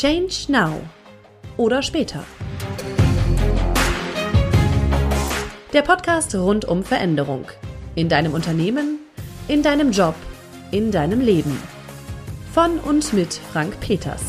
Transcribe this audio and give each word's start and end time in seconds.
Change 0.00 0.46
Now 0.46 0.80
oder 1.56 1.82
später. 1.82 2.24
Der 5.72 5.82
Podcast 5.82 6.36
rund 6.36 6.64
um 6.64 6.84
Veränderung. 6.84 7.46
In 7.96 8.08
deinem 8.08 8.32
Unternehmen, 8.32 9.00
in 9.48 9.64
deinem 9.64 9.90
Job, 9.90 10.14
in 10.70 10.92
deinem 10.92 11.18
Leben. 11.18 11.50
Von 12.52 12.78
und 12.78 13.12
mit 13.12 13.34
Frank 13.34 13.80
Peters. 13.80 14.22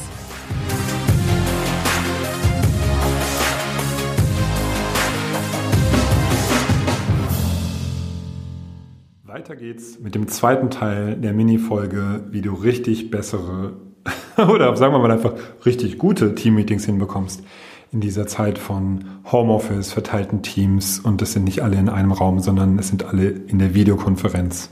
Weiter 9.21 9.55
geht's 9.55 9.99
mit 9.99 10.15
dem 10.15 10.27
zweiten 10.27 10.71
Teil 10.71 11.15
der 11.15 11.33
Mini-Folge, 11.33 12.25
wie 12.31 12.41
du 12.41 12.55
richtig 12.55 13.11
bessere 13.11 13.88
oder 14.53 14.75
sagen 14.75 14.93
wir 14.93 14.99
mal 14.99 15.11
einfach 15.11 15.33
richtig 15.65 15.97
gute 15.97 16.35
Teammeetings 16.35 16.85
hinbekommst 16.85 17.43
in 17.91 18.01
dieser 18.01 18.27
Zeit 18.27 18.57
von 18.57 19.05
Homeoffice, 19.31 19.91
verteilten 19.91 20.43
Teams 20.43 20.99
und 20.99 21.21
das 21.21 21.33
sind 21.33 21.45
nicht 21.45 21.63
alle 21.63 21.77
in 21.77 21.89
einem 21.89 22.11
Raum, 22.11 22.39
sondern 22.39 22.77
es 22.77 22.89
sind 22.89 23.03
alle 23.05 23.29
in 23.29 23.59
der 23.59 23.73
Videokonferenz 23.73 24.69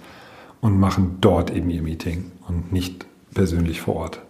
und 0.61 0.79
machen 0.79 1.17
dort 1.21 1.55
eben 1.55 1.69
ihr 1.69 1.81
Meeting 1.81 2.31
und 2.47 2.71
nicht 2.71 3.05
persönlich 3.33 3.81
vor 3.81 3.95
Ort. 3.95 4.21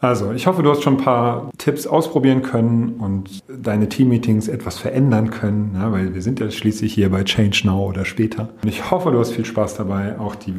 Also, 0.00 0.30
ich 0.30 0.46
hoffe, 0.46 0.62
du 0.62 0.70
hast 0.70 0.82
schon 0.84 0.94
ein 0.94 1.04
paar 1.04 1.50
Tipps 1.58 1.88
ausprobieren 1.88 2.42
können 2.42 2.94
und 3.00 3.42
deine 3.48 3.88
Teammeetings 3.88 4.46
etwas 4.46 4.78
verändern 4.78 5.30
können, 5.30 5.72
ja, 5.74 5.90
weil 5.90 6.14
wir 6.14 6.22
sind 6.22 6.38
ja 6.38 6.50
schließlich 6.52 6.94
hier 6.94 7.10
bei 7.10 7.24
Change 7.24 7.62
Now 7.64 7.88
oder 7.88 8.04
später. 8.04 8.50
Und 8.62 8.68
ich 8.68 8.92
hoffe, 8.92 9.10
du 9.10 9.18
hast 9.18 9.32
viel 9.32 9.44
Spaß 9.44 9.74
dabei, 9.74 10.20
auch 10.20 10.36
die 10.36 10.54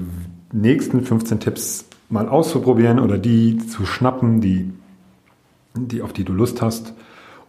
nächsten 0.52 1.06
15 1.06 1.40
Tipps 1.40 1.86
mal 2.10 2.28
auszuprobieren 2.28 3.00
oder 3.00 3.18
die 3.18 3.58
zu 3.58 3.86
schnappen, 3.86 4.42
die, 4.42 4.74
die 5.76 6.02
auf 6.02 6.14
die 6.14 6.24
du 6.24 6.34
Lust 6.34 6.62
hast. 6.62 6.94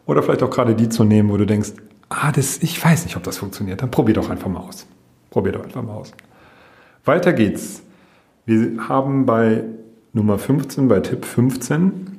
Oder 0.06 0.22
vielleicht 0.22 0.42
auch 0.42 0.50
gerade 0.50 0.74
die 0.74 0.88
zu 0.88 1.04
nehmen, 1.04 1.30
wo 1.30 1.36
du 1.36 1.46
denkst, 1.46 1.72
ah, 2.08 2.32
das, 2.32 2.58
ich 2.58 2.82
weiß 2.82 3.04
nicht, 3.04 3.16
ob 3.16 3.22
das 3.22 3.38
funktioniert. 3.38 3.82
Dann 3.82 3.90
probier 3.90 4.14
doch 4.14 4.30
einfach 4.30 4.48
mal 4.48 4.60
aus. 4.60 4.86
Probier 5.30 5.52
doch 5.52 5.64
einfach 5.64 5.82
mal 5.82 5.94
aus. 5.94 6.12
Weiter 7.04 7.32
geht's. 7.32 7.82
Wir 8.44 8.88
haben 8.88 9.26
bei 9.26 9.64
Nummer 10.12 10.38
15, 10.38 10.88
bei 10.88 11.00
Tipp 11.00 11.24
15 11.24 12.18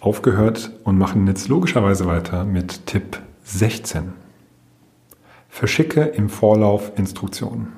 aufgehört 0.00 0.70
und 0.84 0.96
machen 0.96 1.26
jetzt 1.26 1.48
logischerweise 1.48 2.06
weiter 2.06 2.44
mit 2.44 2.86
Tipp 2.86 3.20
16. 3.44 4.12
Verschicke 5.48 6.02
im 6.02 6.28
Vorlauf 6.28 6.92
Instruktionen. 6.96 7.72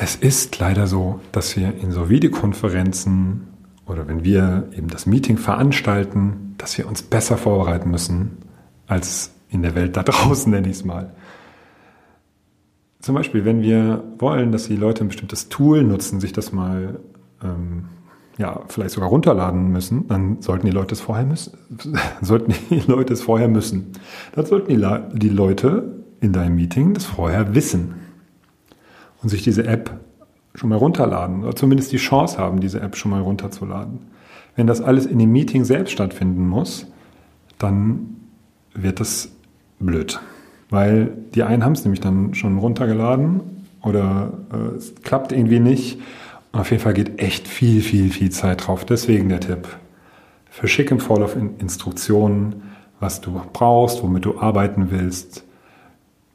Es 0.00 0.14
ist 0.14 0.60
leider 0.60 0.86
so, 0.86 1.18
dass 1.32 1.56
wir 1.56 1.74
in 1.74 1.90
so 1.90 2.08
Videokonferenzen 2.08 3.48
oder 3.84 4.06
wenn 4.06 4.22
wir 4.22 4.68
eben 4.72 4.86
das 4.86 5.06
Meeting 5.06 5.38
veranstalten, 5.38 6.54
dass 6.56 6.78
wir 6.78 6.86
uns 6.86 7.02
besser 7.02 7.36
vorbereiten 7.36 7.90
müssen 7.90 8.38
als 8.86 9.32
in 9.50 9.62
der 9.62 9.74
Welt 9.74 9.96
da 9.96 10.02
draußen, 10.04 10.52
nenne 10.52 10.68
ich 10.68 10.76
es 10.76 10.84
mal. 10.84 11.14
Zum 13.00 13.16
Beispiel, 13.16 13.44
wenn 13.44 13.60
wir 13.60 14.04
wollen, 14.18 14.52
dass 14.52 14.68
die 14.68 14.76
Leute 14.76 15.02
ein 15.02 15.08
bestimmtes 15.08 15.48
Tool 15.48 15.82
nutzen, 15.82 16.20
sich 16.20 16.32
das 16.32 16.52
mal 16.52 17.00
ähm, 17.42 17.86
ja, 18.36 18.60
vielleicht 18.68 18.92
sogar 18.92 19.08
runterladen 19.08 19.72
müssen, 19.72 20.06
dann 20.06 20.40
sollten 20.42 20.66
die 20.66 20.72
Leute 20.72 20.94
es 20.94 21.00
vorher 21.00 21.26
müssen. 21.26 21.58
sollten 22.20 22.54
die 22.70 22.84
Leute 22.86 23.14
es 23.14 23.22
vorher 23.22 23.48
müssen. 23.48 23.94
Dann 24.32 24.46
sollten 24.46 24.68
die, 24.68 25.18
die 25.18 25.28
Leute 25.28 26.04
in 26.20 26.32
deinem 26.32 26.54
Meeting 26.54 26.94
das 26.94 27.04
vorher 27.04 27.56
wissen 27.56 27.96
und 29.22 29.28
sich 29.28 29.42
diese 29.42 29.66
App 29.66 29.98
schon 30.54 30.70
mal 30.70 30.76
runterladen 30.76 31.44
oder 31.44 31.54
zumindest 31.54 31.92
die 31.92 31.98
Chance 31.98 32.38
haben, 32.38 32.60
diese 32.60 32.80
App 32.80 32.96
schon 32.96 33.10
mal 33.10 33.20
runterzuladen. 33.20 34.00
Wenn 34.56 34.66
das 34.66 34.80
alles 34.80 35.06
in 35.06 35.18
dem 35.18 35.30
Meeting 35.30 35.64
selbst 35.64 35.92
stattfinden 35.92 36.46
muss, 36.46 36.86
dann 37.58 38.16
wird 38.74 39.00
das 39.00 39.30
blöd. 39.78 40.20
Weil 40.70 41.12
die 41.34 41.44
einen 41.44 41.64
haben 41.64 41.72
es 41.72 41.84
nämlich 41.84 42.00
dann 42.00 42.34
schon 42.34 42.58
runtergeladen 42.58 43.40
oder 43.82 44.32
äh, 44.52 44.76
es 44.76 44.94
klappt 45.02 45.32
irgendwie 45.32 45.60
nicht. 45.60 46.00
Und 46.52 46.60
auf 46.60 46.70
jeden 46.70 46.82
Fall 46.82 46.94
geht 46.94 47.20
echt 47.20 47.46
viel, 47.46 47.80
viel, 47.80 48.10
viel 48.10 48.30
Zeit 48.30 48.66
drauf. 48.66 48.84
Deswegen 48.84 49.28
der 49.28 49.40
Tipp. 49.40 49.68
Verschick 50.50 50.90
im 50.90 50.98
Vorlauf 50.98 51.36
Instruktionen, 51.36 52.62
was 53.00 53.20
du 53.20 53.40
brauchst, 53.52 54.02
womit 54.02 54.24
du 54.24 54.40
arbeiten 54.40 54.90
willst 54.90 55.44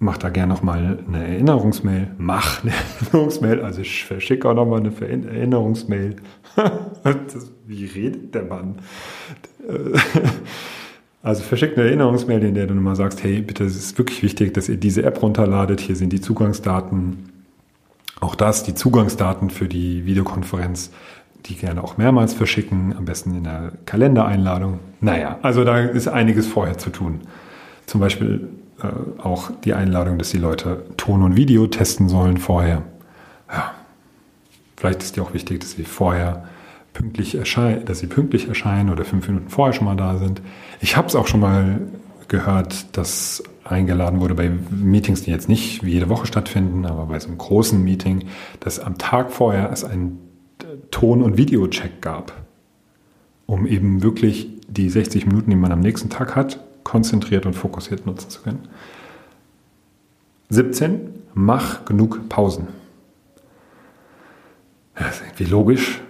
mach 0.04 0.18
da 0.18 0.30
gerne 0.30 0.54
nochmal 0.54 1.00
eine 1.08 1.28
Erinnerungsmail. 1.28 2.12
Mach 2.18 2.64
eine 2.64 2.74
Erinnerungsmail. 3.02 3.62
Also 3.62 3.82
ich 3.82 4.06
verschicke 4.06 4.50
auch 4.50 4.54
nochmal 4.54 4.80
eine 4.80 4.94
Erinnerungsmail. 5.00 6.18
wie 7.66 7.86
redet 7.86 8.36
der 8.36 8.44
Mann? 8.44 8.76
Also 11.26 11.42
verschickt 11.42 11.78
eine 11.78 11.88
Erinnerungsmail, 11.88 12.44
in 12.44 12.54
der 12.54 12.68
du 12.68 12.74
nochmal 12.74 12.98
sagst, 12.98 13.24
hey, 13.24 13.40
bitte, 13.40 13.64
es 13.64 13.78
ist 13.78 13.98
wirklich 13.98 14.24
wichtig, 14.24 14.54
dass 14.54 14.68
ihr 14.68 14.76
diese 14.76 15.04
App 15.04 15.22
runterladet. 15.22 15.80
Hier 15.80 15.96
sind 15.96 16.12
die 16.12 16.20
Zugangsdaten. 16.20 17.30
Auch 18.20 18.36
das, 18.36 18.64
die 18.64 18.76
Zugangsdaten 18.76 19.50
für 19.50 19.70
die 19.70 20.06
Videokonferenz, 20.06 20.92
die 21.46 21.56
gerne 21.56 21.82
auch 21.82 21.96
mehrmals 21.96 22.34
verschicken, 22.34 22.94
am 22.98 23.06
besten 23.06 23.38
in 23.38 23.46
der 23.46 23.72
Kalendereinladung. 23.86 24.80
Naja, 25.00 25.40
also 25.44 25.64
da 25.64 25.80
ist 25.80 26.10
einiges 26.10 26.46
vorher 26.46 26.78
zu 26.78 26.90
tun. 26.90 27.22
Zum 27.86 28.02
Beispiel 28.02 28.50
äh, 28.84 29.22
auch 29.22 29.52
die 29.64 29.74
Einladung, 29.74 30.18
dass 30.18 30.32
die 30.32 30.38
Leute 30.38 30.86
Ton 30.98 31.24
und 31.24 31.36
Video 31.36 31.68
testen 31.68 32.10
sollen 32.10 32.38
vorher. 32.38 32.84
Ja, 33.52 33.74
vielleicht 34.78 35.04
ist 35.04 35.16
dir 35.16 35.24
auch 35.24 35.34
wichtig, 35.34 35.62
dass 35.62 35.72
sie 35.72 35.84
vorher 35.84 36.46
pünktlich 36.94 37.36
erscheinen, 37.36 37.86
dass 37.86 38.00
sie 38.00 38.08
pünktlich 38.08 38.48
erscheinen 38.48 38.90
oder 38.90 39.06
fünf 39.06 39.28
Minuten 39.28 39.50
vorher 39.50 39.74
schon 39.74 39.86
mal 39.86 39.96
da 39.96 40.18
sind. 40.18 40.42
Ich 40.80 40.96
habe 40.96 41.08
es 41.08 41.16
auch 41.16 41.28
schon 41.28 41.40
mal 41.40 41.82
gehört, 42.28 42.98
dass 42.98 43.44
eingeladen 43.64 44.20
wurde 44.20 44.36
bei 44.36 44.52
Meetings, 44.70 45.24
die 45.24 45.32
jetzt 45.32 45.50
nicht 45.50 45.84
jede 45.84 46.10
Woche 46.10 46.28
stattfinden, 46.28 46.86
aber 46.86 47.06
bei 47.06 47.20
so 47.20 47.28
einem 47.28 47.38
großen 47.38 47.82
Meeting, 47.84 48.26
dass 48.60 48.80
am 48.80 48.98
Tag 48.98 49.32
vorher 49.32 49.72
es 49.72 49.84
einen 49.84 50.20
Ton- 50.92 51.22
und 51.22 51.38
Videocheck 51.38 52.02
gab, 52.02 52.34
um 53.46 53.66
eben 53.66 54.04
wirklich 54.04 54.50
die 54.68 54.90
60 54.90 55.26
Minuten, 55.26 55.50
die 55.50 55.56
man 55.56 55.72
am 55.72 55.80
nächsten 55.80 56.10
Tag 56.10 56.36
hat, 56.36 56.60
konzentriert 56.84 57.46
und 57.46 57.54
fokussiert 57.54 58.06
nutzen 58.06 58.30
zu 58.30 58.42
können. 58.42 58.68
17. 60.50 61.10
Mach 61.34 61.86
genug 61.86 62.30
Pausen. 62.30 62.68
Das 64.96 65.16
ist 65.16 65.24
irgendwie 65.24 65.46
logisch, 65.46 66.02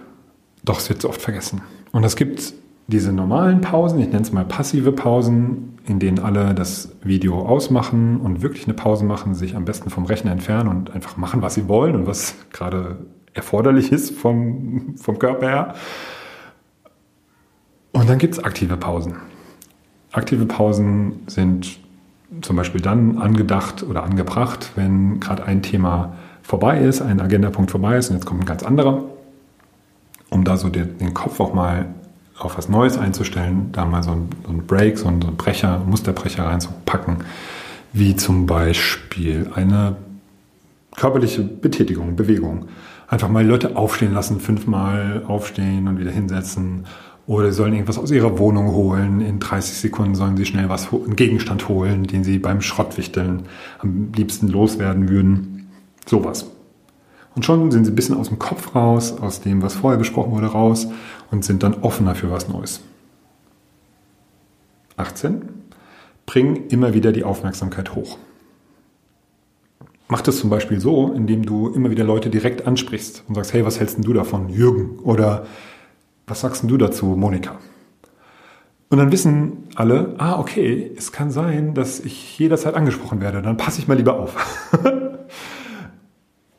doch 0.64 0.78
es 0.78 0.88
wird 0.88 1.00
so 1.00 1.08
oft 1.08 1.22
vergessen. 1.22 1.62
Und 1.92 2.04
es 2.04 2.16
gibt 2.16 2.52
diese 2.86 3.12
normalen 3.12 3.62
Pausen, 3.62 3.98
ich 4.00 4.08
nenne 4.08 4.20
es 4.20 4.32
mal 4.32 4.44
passive 4.44 4.92
Pausen, 4.92 5.78
in 5.86 5.98
denen 5.98 6.18
alle 6.18 6.54
das 6.54 6.92
Video 7.02 7.40
ausmachen 7.40 8.18
und 8.20 8.42
wirklich 8.42 8.64
eine 8.64 8.74
Pause 8.74 9.04
machen, 9.04 9.34
sich 9.34 9.56
am 9.56 9.64
besten 9.64 9.90
vom 9.90 10.04
Rechner 10.04 10.32
entfernen 10.32 10.68
und 10.68 10.90
einfach 10.90 11.16
machen, 11.16 11.40
was 11.40 11.54
sie 11.54 11.68
wollen 11.68 11.94
und 11.94 12.06
was 12.06 12.34
gerade 12.52 12.98
erforderlich 13.32 13.92
ist 13.92 14.14
vom, 14.14 14.96
vom 14.96 15.18
Körper 15.18 15.48
her. 15.48 15.74
Und 17.92 18.08
dann 18.08 18.18
gibt 18.18 18.34
es 18.34 18.42
aktive 18.42 18.76
Pausen. 18.76 19.16
Aktive 20.14 20.46
Pausen 20.46 21.24
sind 21.26 21.78
zum 22.40 22.54
Beispiel 22.54 22.80
dann 22.80 23.18
angedacht 23.18 23.82
oder 23.82 24.04
angebracht, 24.04 24.70
wenn 24.76 25.18
gerade 25.18 25.44
ein 25.44 25.60
Thema 25.62 26.14
vorbei 26.42 26.78
ist, 26.78 27.02
ein 27.02 27.20
Agendapunkt 27.20 27.70
vorbei 27.70 27.96
ist 27.96 28.10
und 28.10 28.16
jetzt 28.16 28.24
kommt 28.24 28.42
ein 28.42 28.46
ganz 28.46 28.62
anderer, 28.62 29.02
um 30.30 30.44
da 30.44 30.56
so 30.56 30.68
den, 30.68 31.14
Kopf 31.14 31.40
auch 31.40 31.52
mal 31.52 31.86
auf 32.38 32.56
was 32.56 32.68
Neues 32.68 32.96
einzustellen, 32.96 33.70
da 33.72 33.84
mal 33.84 34.04
so 34.04 34.12
ein, 34.12 34.66
Break, 34.66 34.98
so 34.98 35.08
ein 35.08 35.18
Brecher, 35.18 35.80
Musterbrecher 35.84 36.46
reinzupacken, 36.46 37.18
wie 37.92 38.14
zum 38.14 38.46
Beispiel 38.46 39.50
eine 39.54 39.96
körperliche 40.96 41.42
Betätigung, 41.42 42.14
Bewegung. 42.14 42.66
Einfach 43.08 43.28
mal 43.28 43.44
Leute 43.44 43.76
aufstehen 43.76 44.14
lassen, 44.14 44.38
fünfmal 44.38 45.24
aufstehen 45.26 45.88
und 45.88 45.98
wieder 45.98 46.10
hinsetzen 46.10 46.86
oder 47.26 47.50
sie 47.50 47.56
sollen 47.56 47.72
irgendwas 47.72 47.98
aus 47.98 48.10
ihrer 48.10 48.38
Wohnung 48.38 48.72
holen. 48.72 49.20
In 49.20 49.40
30 49.40 49.78
Sekunden 49.78 50.14
sollen 50.14 50.36
sie 50.36 50.44
schnell 50.44 50.68
was, 50.68 50.92
einen 50.92 51.16
Gegenstand 51.16 51.68
holen, 51.68 52.04
den 52.04 52.24
sie 52.24 52.38
beim 52.38 52.60
Schrottwichteln 52.60 53.44
am 53.78 54.12
liebsten 54.14 54.48
loswerden 54.48 55.08
würden. 55.08 55.70
Sowas. 56.06 56.50
Und 57.34 57.44
schon 57.44 57.70
sind 57.70 57.84
sie 57.84 57.92
ein 57.92 57.96
bisschen 57.96 58.16
aus 58.16 58.28
dem 58.28 58.38
Kopf 58.38 58.74
raus, 58.74 59.18
aus 59.20 59.40
dem, 59.40 59.62
was 59.62 59.74
vorher 59.74 59.98
besprochen 59.98 60.32
wurde, 60.32 60.46
raus 60.46 60.86
und 61.30 61.44
sind 61.44 61.62
dann 61.62 61.74
offener 61.82 62.14
für 62.14 62.30
was 62.30 62.48
Neues. 62.48 62.80
18. 64.96 65.42
Bring 66.26 66.68
immer 66.68 66.94
wieder 66.94 67.10
die 67.10 67.24
Aufmerksamkeit 67.24 67.94
hoch. 67.94 68.18
Mach 70.08 70.20
das 70.20 70.38
zum 70.38 70.50
Beispiel 70.50 70.78
so, 70.78 71.12
indem 71.12 71.44
du 71.44 71.68
immer 71.70 71.90
wieder 71.90 72.04
Leute 72.04 72.30
direkt 72.30 72.66
ansprichst 72.66 73.24
und 73.26 73.34
sagst, 73.34 73.52
hey, 73.52 73.64
was 73.64 73.80
hältst 73.80 73.96
denn 73.96 74.04
du 74.04 74.12
davon, 74.12 74.50
Jürgen? 74.50 74.98
Oder 75.00 75.46
was 76.26 76.40
sagst 76.40 76.64
du 76.68 76.76
dazu, 76.76 77.06
Monika? 77.06 77.58
Und 78.90 78.98
dann 78.98 79.10
wissen 79.12 79.64
alle, 79.74 80.14
ah, 80.18 80.38
okay, 80.38 80.92
es 80.96 81.10
kann 81.10 81.30
sein, 81.30 81.74
dass 81.74 82.00
ich 82.00 82.38
jederzeit 82.38 82.74
angesprochen 82.74 83.20
werde. 83.20 83.42
Dann 83.42 83.56
passe 83.56 83.80
ich 83.80 83.88
mal 83.88 83.96
lieber 83.96 84.18
auf. 84.18 84.36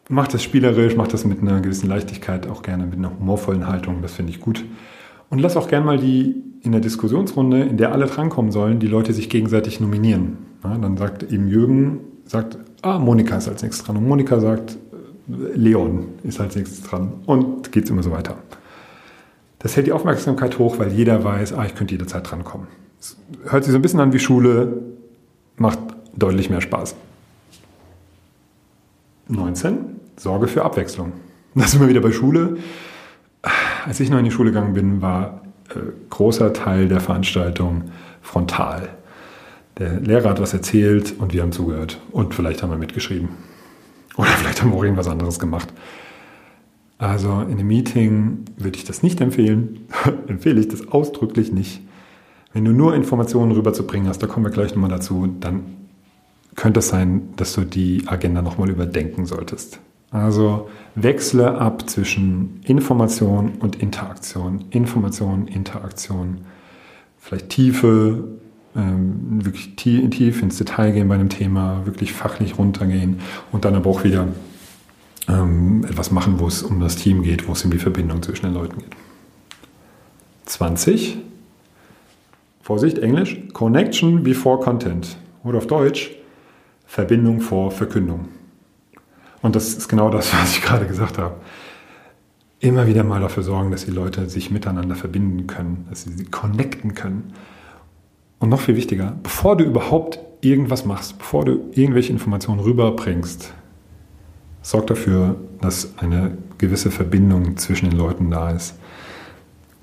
mach 0.09 0.27
das 0.27 0.43
spielerisch, 0.43 0.95
mach 0.95 1.07
das 1.07 1.25
mit 1.25 1.41
einer 1.41 1.61
gewissen 1.61 1.87
Leichtigkeit, 1.87 2.47
auch 2.47 2.61
gerne 2.61 2.85
mit 2.85 2.97
einer 2.97 3.11
humorvollen 3.17 3.67
Haltung. 3.67 4.01
Das 4.01 4.13
finde 4.13 4.31
ich 4.31 4.39
gut. 4.39 4.65
Und 5.29 5.39
lass 5.39 5.57
auch 5.57 5.67
gern 5.67 5.85
mal 5.85 5.97
die 5.97 6.43
in 6.61 6.71
der 6.71 6.81
Diskussionsrunde, 6.81 7.61
in 7.61 7.77
der 7.77 7.91
alle 7.91 8.05
drankommen 8.05 8.51
sollen, 8.51 8.79
die 8.79 8.87
Leute 8.87 9.13
sich 9.13 9.29
gegenseitig 9.29 9.79
nominieren. 9.79 10.37
Ja, 10.63 10.77
dann 10.77 10.97
sagt 10.97 11.23
eben 11.31 11.47
Jürgen, 11.47 11.99
sagt, 12.25 12.57
ah, 12.81 12.99
Monika 12.99 13.37
ist 13.37 13.47
als 13.47 13.61
nächstes 13.61 13.85
dran. 13.85 13.97
Und 13.97 14.07
Monika 14.07 14.39
sagt, 14.39 14.77
Leon 15.27 16.05
ist 16.23 16.39
als 16.39 16.55
nächstes 16.55 16.81
dran. 16.83 17.13
Und 17.25 17.71
geht 17.71 17.85
es 17.85 17.89
immer 17.89 18.03
so 18.03 18.11
weiter. 18.11 18.37
Das 19.65 19.75
hält 19.75 19.87
die 19.87 19.93
Aufmerksamkeit 19.93 20.59
hoch, 20.59 20.77
weil 20.77 20.91
jeder 20.91 21.23
weiß, 21.23 21.53
ah, 21.53 21.65
ich 21.65 21.73
könnte 21.73 21.95
jederzeit 21.95 22.29
drankommen. 22.29 22.67
Es 22.99 23.17
hört 23.45 23.63
sich 23.63 23.71
so 23.71 23.79
ein 23.79 23.81
bisschen 23.81 23.99
an 23.99 24.13
wie 24.13 24.19
Schule, 24.19 24.83
macht 25.57 25.79
deutlich 26.15 26.51
mehr 26.51 26.61
Spaß. 26.61 26.95
19. 29.27 29.77
Sorge 30.17 30.47
für 30.47 30.63
Abwechslung. 30.63 31.13
Da 31.55 31.65
sind 31.65 31.81
wir 31.81 31.87
wieder 31.87 32.01
bei 32.01 32.11
Schule. 32.11 32.57
Als 33.87 33.99
ich 33.99 34.11
noch 34.11 34.19
in 34.19 34.25
die 34.25 34.29
Schule 34.29 34.51
gegangen 34.51 34.75
bin, 34.75 35.01
war 35.01 35.41
äh, 35.69 35.79
großer 36.11 36.53
Teil 36.53 36.87
der 36.87 36.99
Veranstaltung 36.99 37.85
frontal. 38.21 38.89
Der 39.79 39.99
Lehrer 39.99 40.29
hat 40.29 40.39
was 40.39 40.53
erzählt 40.53 41.15
und 41.17 41.33
wir 41.33 41.41
haben 41.41 41.51
zugehört. 41.51 41.99
Und 42.11 42.35
vielleicht 42.35 42.61
haben 42.61 42.69
wir 42.69 42.77
mitgeschrieben. 42.77 43.29
Oder 44.15 44.29
vielleicht 44.29 44.61
haben 44.61 44.69
wir 44.69 44.77
auch 44.77 44.83
irgendwas 44.83 45.07
anderes 45.07 45.39
gemacht. 45.39 45.73
Also 46.97 47.41
in 47.41 47.51
einem 47.51 47.67
Meeting 47.67 48.45
würde 48.57 48.77
ich 48.77 48.85
das 48.85 49.03
nicht 49.03 49.19
empfehlen. 49.21 49.87
Empfehle 50.27 50.59
ich 50.59 50.69
das 50.69 50.87
ausdrücklich 50.87 51.51
nicht. 51.51 51.81
Wenn 52.53 52.63
du 52.63 52.71
nur 52.71 52.95
Informationen 52.95 53.51
rüberzubringen 53.51 54.07
hast, 54.07 54.23
da 54.23 54.27
kommen 54.27 54.45
wir 54.45 54.51
gleich 54.51 54.71
nochmal 54.71 54.89
dazu, 54.89 55.27
dann 55.41 55.63
könnte 56.55 56.79
es 56.79 56.87
sein, 56.87 57.29
dass 57.35 57.53
du 57.53 57.61
die 57.61 58.03
Agenda 58.07 58.41
nochmal 58.41 58.69
überdenken 58.69 59.25
solltest. 59.25 59.79
Also 60.09 60.69
wechsle 60.95 61.57
ab 61.57 61.89
zwischen 61.89 62.61
Information 62.63 63.53
und 63.59 63.75
Interaktion. 63.81 64.63
Information, 64.69 65.47
Interaktion. 65.47 66.45
Vielleicht 67.17 67.49
Tiefe, 67.49 68.23
ähm, 68.75 69.43
wirklich 69.43 69.75
tief, 69.75 70.09
tief 70.11 70.41
ins 70.41 70.57
Detail 70.57 70.91
gehen 70.91 71.09
bei 71.09 71.15
einem 71.15 71.27
Thema, 71.27 71.85
wirklich 71.85 72.13
fachlich 72.13 72.57
runtergehen 72.57 73.19
und 73.51 73.65
dann 73.65 73.75
aber 73.75 73.89
auch 73.89 74.05
wieder 74.05 74.29
ähm, 75.27 75.85
etwas 75.89 76.11
machen, 76.11 76.39
wo 76.39 76.47
es 76.47 76.63
um 76.63 76.79
das 76.79 76.95
Team 76.95 77.23
geht, 77.23 77.47
wo 77.47 77.53
es 77.53 77.63
um 77.63 77.71
die 77.71 77.77
Verbindung 77.77 78.21
zwischen 78.21 78.45
den 78.45 78.53
Leuten 78.53 78.79
geht. 78.79 78.95
20. 80.45 81.17
Vorsicht, 82.61 82.97
Englisch. 82.97 83.39
Connection 83.53 84.23
before 84.23 84.59
Content. 84.59 85.17
Oder 85.43 85.59
auf 85.59 85.67
Deutsch, 85.67 86.11
Verbindung 86.85 87.41
vor 87.41 87.71
Verkündung. 87.71 88.29
Und 89.41 89.55
das 89.55 89.73
ist 89.73 89.87
genau 89.87 90.09
das, 90.09 90.33
was 90.41 90.55
ich 90.57 90.63
gerade 90.63 90.87
gesagt 90.87 91.17
habe. 91.17 91.35
Immer 92.59 92.87
wieder 92.87 93.03
mal 93.03 93.21
dafür 93.21 93.43
sorgen, 93.43 93.69
dass 93.69 93.85
die 93.85 93.91
Leute 93.91 94.29
sich 94.29 94.49
miteinander 94.49 94.95
verbinden 94.95 95.45
können, 95.45 95.85
dass 95.89 96.03
sie 96.03 96.13
sie 96.13 96.25
connecten 96.25 96.95
können. 96.95 97.33
Und 98.39 98.49
noch 98.49 98.61
viel 98.61 98.75
wichtiger, 98.75 99.15
bevor 99.21 99.55
du 99.57 99.63
überhaupt 99.63 100.19
irgendwas 100.41 100.85
machst, 100.85 101.17
bevor 101.17 101.45
du 101.45 101.69
irgendwelche 101.73 102.11
Informationen 102.11 102.59
rüberbringst, 102.59 103.53
sorg 104.65 104.87
dafür, 104.87 105.35
dass 105.61 105.93
eine 105.99 106.39
gewisse 106.57 106.89
Verbindung 106.89 107.55
zwischen 107.57 107.87
den 107.87 107.97
Leuten 107.97 108.31
da 108.31 108.49
ist, 108.49 108.73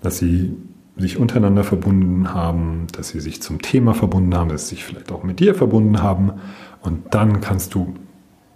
dass 0.01 0.19
sie 0.19 0.57
sich 0.97 1.19
untereinander 1.19 1.63
verbunden 1.63 2.35
haben, 2.35 2.89
dass 2.91 3.11
sie 3.11 3.21
sich 3.21 3.41
zum 3.41 3.63
Thema 3.63 3.95
verbunden 3.95 4.35
haben, 4.35 4.49
dass 4.49 4.69
sie 4.69 4.75
sich 4.75 4.85
vielleicht 4.85 5.13
auch 5.13 5.23
mit 5.23 5.39
dir 5.39 5.55
verbunden 5.55 6.03
haben 6.03 6.33
und 6.81 7.15
dann 7.15 7.41
kannst 7.41 7.75
du 7.75 7.95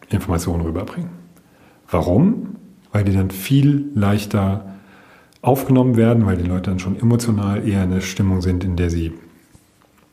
Informationen 0.08 0.62
rüberbringen. 0.62 1.10
Warum? 1.88 2.56
Weil 2.90 3.04
die 3.04 3.14
dann 3.14 3.30
viel 3.30 3.92
leichter 3.94 4.74
aufgenommen 5.42 5.96
werden, 5.96 6.26
weil 6.26 6.38
die 6.38 6.48
Leute 6.48 6.70
dann 6.70 6.80
schon 6.80 6.98
emotional 6.98 7.66
eher 7.66 7.84
in 7.84 7.90
der 7.90 8.00
Stimmung 8.00 8.42
sind, 8.42 8.64
in 8.64 8.74
der 8.74 8.90
sie 8.90 9.12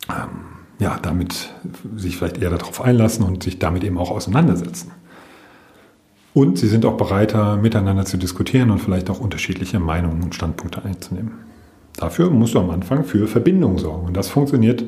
ähm, 0.09 0.29
ja, 0.77 0.99
damit 1.01 1.55
sich 1.95 2.17
vielleicht 2.17 2.37
eher 2.37 2.51
darauf 2.51 2.81
einlassen 2.81 3.25
und 3.25 3.41
sich 3.41 3.57
damit 3.57 3.83
eben 3.83 3.97
auch 3.97 4.11
auseinandersetzen. 4.11 4.91
Und 6.33 6.57
sie 6.57 6.67
sind 6.67 6.85
auch 6.85 6.97
bereiter, 6.97 7.57
miteinander 7.57 8.05
zu 8.05 8.17
diskutieren 8.17 8.71
und 8.71 8.79
vielleicht 8.79 9.09
auch 9.09 9.19
unterschiedliche 9.19 9.79
Meinungen 9.79 10.23
und 10.23 10.33
Standpunkte 10.33 10.83
einzunehmen. 10.83 11.31
Dafür 11.95 12.31
musst 12.31 12.55
du 12.55 12.59
am 12.59 12.71
Anfang 12.71 13.03
für 13.03 13.27
Verbindung 13.27 13.77
sorgen. 13.77 14.07
Und 14.07 14.17
das 14.17 14.29
funktioniert 14.29 14.83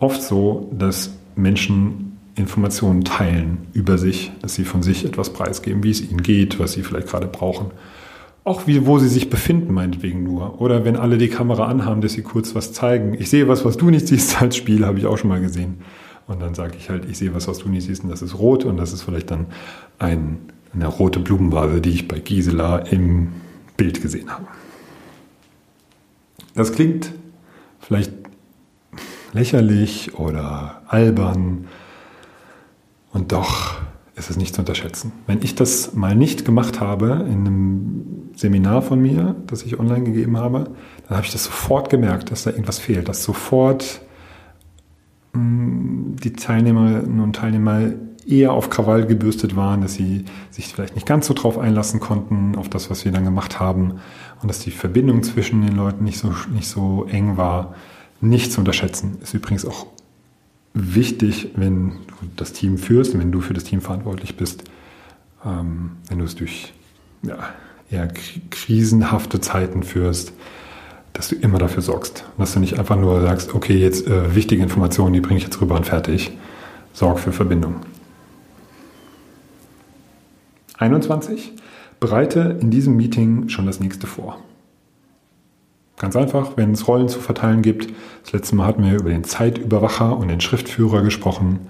oft 0.00 0.22
so, 0.22 0.68
dass 0.76 1.12
Menschen 1.36 2.18
Informationen 2.34 3.04
teilen 3.04 3.58
über 3.74 3.98
sich, 3.98 4.32
dass 4.40 4.54
sie 4.54 4.64
von 4.64 4.82
sich 4.82 5.04
etwas 5.04 5.30
preisgeben, 5.30 5.82
wie 5.82 5.90
es 5.90 6.00
ihnen 6.00 6.22
geht, 6.22 6.58
was 6.58 6.72
sie 6.72 6.82
vielleicht 6.82 7.08
gerade 7.08 7.26
brauchen. 7.26 7.70
Auch 8.44 8.66
wie, 8.66 8.86
wo 8.86 8.98
sie 8.98 9.08
sich 9.08 9.30
befinden, 9.30 9.72
meinetwegen 9.72 10.24
nur. 10.24 10.60
Oder 10.60 10.84
wenn 10.84 10.96
alle 10.96 11.18
die 11.18 11.28
Kamera 11.28 11.66
anhaben, 11.66 12.00
dass 12.00 12.14
sie 12.14 12.22
kurz 12.22 12.54
was 12.54 12.72
zeigen. 12.72 13.14
Ich 13.14 13.30
sehe 13.30 13.46
was, 13.46 13.64
was 13.64 13.76
du 13.76 13.90
nicht 13.90 14.08
siehst 14.08 14.40
als 14.42 14.56
Spiel, 14.56 14.84
habe 14.84 14.98
ich 14.98 15.06
auch 15.06 15.18
schon 15.18 15.28
mal 15.28 15.40
gesehen. 15.40 15.76
Und 16.26 16.40
dann 16.40 16.54
sage 16.54 16.74
ich 16.76 16.88
halt, 16.90 17.04
ich 17.08 17.18
sehe 17.18 17.34
was, 17.34 17.46
was 17.46 17.58
du 17.58 17.68
nicht 17.68 17.86
siehst, 17.86 18.02
und 18.02 18.10
das 18.10 18.22
ist 18.22 18.38
rot. 18.38 18.64
Und 18.64 18.78
das 18.78 18.92
ist 18.92 19.02
vielleicht 19.02 19.30
dann 19.30 19.46
ein, 19.98 20.38
eine 20.74 20.86
rote 20.86 21.20
Blumenvase, 21.20 21.80
die 21.80 21.90
ich 21.90 22.08
bei 22.08 22.18
Gisela 22.18 22.78
im 22.78 23.32
Bild 23.76 24.02
gesehen 24.02 24.30
habe. 24.30 24.46
Das 26.54 26.72
klingt 26.72 27.12
vielleicht 27.80 28.12
lächerlich 29.32 30.18
oder 30.18 30.82
albern 30.86 31.66
und 33.12 33.32
doch 33.32 33.80
ist 34.14 34.30
es 34.30 34.36
nicht 34.36 34.54
zu 34.54 34.60
unterschätzen. 34.60 35.12
Wenn 35.26 35.42
ich 35.42 35.54
das 35.54 35.94
mal 35.94 36.14
nicht 36.14 36.44
gemacht 36.44 36.80
habe 36.80 37.24
in 37.28 37.46
einem 37.46 38.30
Seminar 38.36 38.82
von 38.82 39.00
mir, 39.00 39.36
das 39.46 39.62
ich 39.62 39.78
online 39.78 40.04
gegeben 40.04 40.36
habe, 40.36 40.70
dann 41.08 41.16
habe 41.16 41.26
ich 41.26 41.32
das 41.32 41.44
sofort 41.44 41.88
gemerkt, 41.88 42.30
dass 42.30 42.44
da 42.44 42.50
irgendwas 42.50 42.78
fehlt, 42.78 43.08
dass 43.08 43.24
sofort 43.24 44.02
mm, 45.32 46.16
die 46.22 46.32
Teilnehmerinnen 46.34 47.20
und 47.20 47.36
Teilnehmer 47.36 47.90
eher 48.26 48.52
auf 48.52 48.70
Krawall 48.70 49.06
gebürstet 49.06 49.56
waren, 49.56 49.82
dass 49.82 49.94
sie 49.94 50.24
sich 50.50 50.68
vielleicht 50.68 50.94
nicht 50.94 51.06
ganz 51.06 51.26
so 51.26 51.34
drauf 51.34 51.58
einlassen 51.58 52.00
konnten, 52.00 52.56
auf 52.56 52.68
das, 52.68 52.90
was 52.90 53.04
wir 53.04 53.12
dann 53.12 53.24
gemacht 53.24 53.60
haben 53.60 54.00
und 54.42 54.48
dass 54.48 54.60
die 54.60 54.70
Verbindung 54.70 55.22
zwischen 55.22 55.62
den 55.62 55.76
Leuten 55.76 56.04
nicht 56.04 56.18
so, 56.18 56.34
nicht 56.52 56.68
so 56.68 57.06
eng 57.10 57.36
war, 57.36 57.74
nicht 58.20 58.52
zu 58.52 58.60
unterschätzen. 58.60 59.18
Ist 59.22 59.34
übrigens 59.34 59.64
auch 59.64 59.86
wichtig, 60.74 61.50
wenn 61.56 61.90
du 61.90 62.28
das 62.36 62.52
Team 62.52 62.78
führst, 62.78 63.18
wenn 63.18 63.32
du 63.32 63.40
für 63.40 63.54
das 63.54 63.64
Team 63.64 63.80
verantwortlich 63.80 64.36
bist, 64.36 64.64
ähm, 65.44 65.92
wenn 66.08 66.18
du 66.18 66.24
es 66.24 66.34
durch 66.34 66.72
ja, 67.22 67.38
eher 67.90 68.08
krisenhafte 68.50 69.40
Zeiten 69.40 69.82
führst, 69.82 70.32
dass 71.12 71.28
du 71.28 71.36
immer 71.36 71.58
dafür 71.58 71.82
sorgst. 71.82 72.24
Dass 72.38 72.54
du 72.54 72.60
nicht 72.60 72.78
einfach 72.78 72.96
nur 72.96 73.20
sagst, 73.20 73.54
okay, 73.54 73.76
jetzt 73.76 74.06
äh, 74.06 74.34
wichtige 74.34 74.62
Informationen, 74.62 75.12
die 75.12 75.20
bringe 75.20 75.38
ich 75.38 75.44
jetzt 75.44 75.60
rüber 75.60 75.76
und 75.76 75.86
fertig. 75.86 76.32
Sorg 76.94 77.18
für 77.18 77.32
Verbindung. 77.32 77.76
21. 80.82 81.52
Bereite 82.00 82.58
in 82.60 82.70
diesem 82.70 82.96
Meeting 82.96 83.48
schon 83.48 83.66
das 83.66 83.78
nächste 83.78 84.06
vor. 84.08 84.38
Ganz 85.96 86.16
einfach, 86.16 86.56
wenn 86.56 86.72
es 86.72 86.88
Rollen 86.88 87.08
zu 87.08 87.20
verteilen 87.20 87.62
gibt. 87.62 87.92
Das 88.24 88.32
letzte 88.32 88.56
Mal 88.56 88.66
hatten 88.66 88.82
wir 88.82 88.98
über 88.98 89.10
den 89.10 89.22
Zeitüberwacher 89.22 90.16
und 90.16 90.26
den 90.28 90.40
Schriftführer 90.40 91.02
gesprochen. 91.02 91.60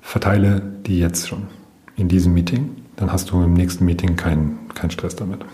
Verteile 0.00 0.62
die 0.86 1.00
jetzt 1.00 1.26
schon 1.26 1.48
in 1.96 2.06
diesem 2.06 2.34
Meeting. 2.34 2.76
Dann 2.94 3.10
hast 3.10 3.30
du 3.30 3.42
im 3.42 3.54
nächsten 3.54 3.84
Meeting 3.84 4.14
keinen 4.14 4.68
kein 4.74 4.92
Stress 4.92 5.16
damit. 5.16 5.44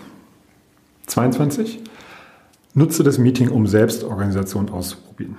22. 1.06 1.80
Nutze 2.74 3.02
das 3.02 3.16
Meeting, 3.16 3.48
um 3.48 3.66
Selbstorganisation 3.66 4.68
auszuprobieren. 4.68 5.36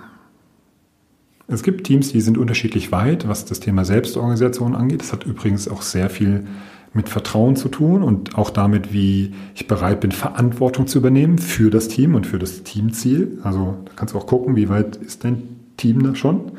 Es 1.48 1.62
gibt 1.62 1.86
Teams, 1.86 2.12
die 2.12 2.22
sind 2.22 2.40
unterschiedlich 2.40 2.92
weit, 2.92 3.28
was 3.28 3.46
das 3.46 3.60
Thema 3.60 3.86
Selbstorganisation 3.86 4.76
angeht. 4.76 5.02
Das 5.02 5.14
hat 5.14 5.26
übrigens 5.26 5.68
auch 5.68 5.84
sehr 5.84 6.10
viel 6.10 6.48
mit 6.94 7.10
Vertrauen 7.10 7.56
zu 7.56 7.70
tun 7.70 8.04
und 8.04 8.38
auch 8.38 8.52
damit, 8.52 8.94
wie 8.94 9.34
ich 9.56 9.68
bereit 9.68 10.00
bin, 10.00 10.12
Verantwortung 10.12 10.86
zu 10.88 11.00
übernehmen 11.00 11.40
für 11.40 11.72
das 11.72 11.88
Team 11.88 12.14
und 12.14 12.28
für 12.28 12.38
das 12.38 12.64
Teamziel. 12.64 13.40
Also 13.44 13.78
da 13.86 13.92
kannst 13.96 14.14
du 14.14 14.20
auch 14.20 14.28
gucken, 14.28 14.56
wie 14.56 14.70
weit 14.70 14.96
ist 14.98 15.24
dein 15.24 15.60
Team 15.78 16.04
da 16.04 16.16
schon. 16.16 16.52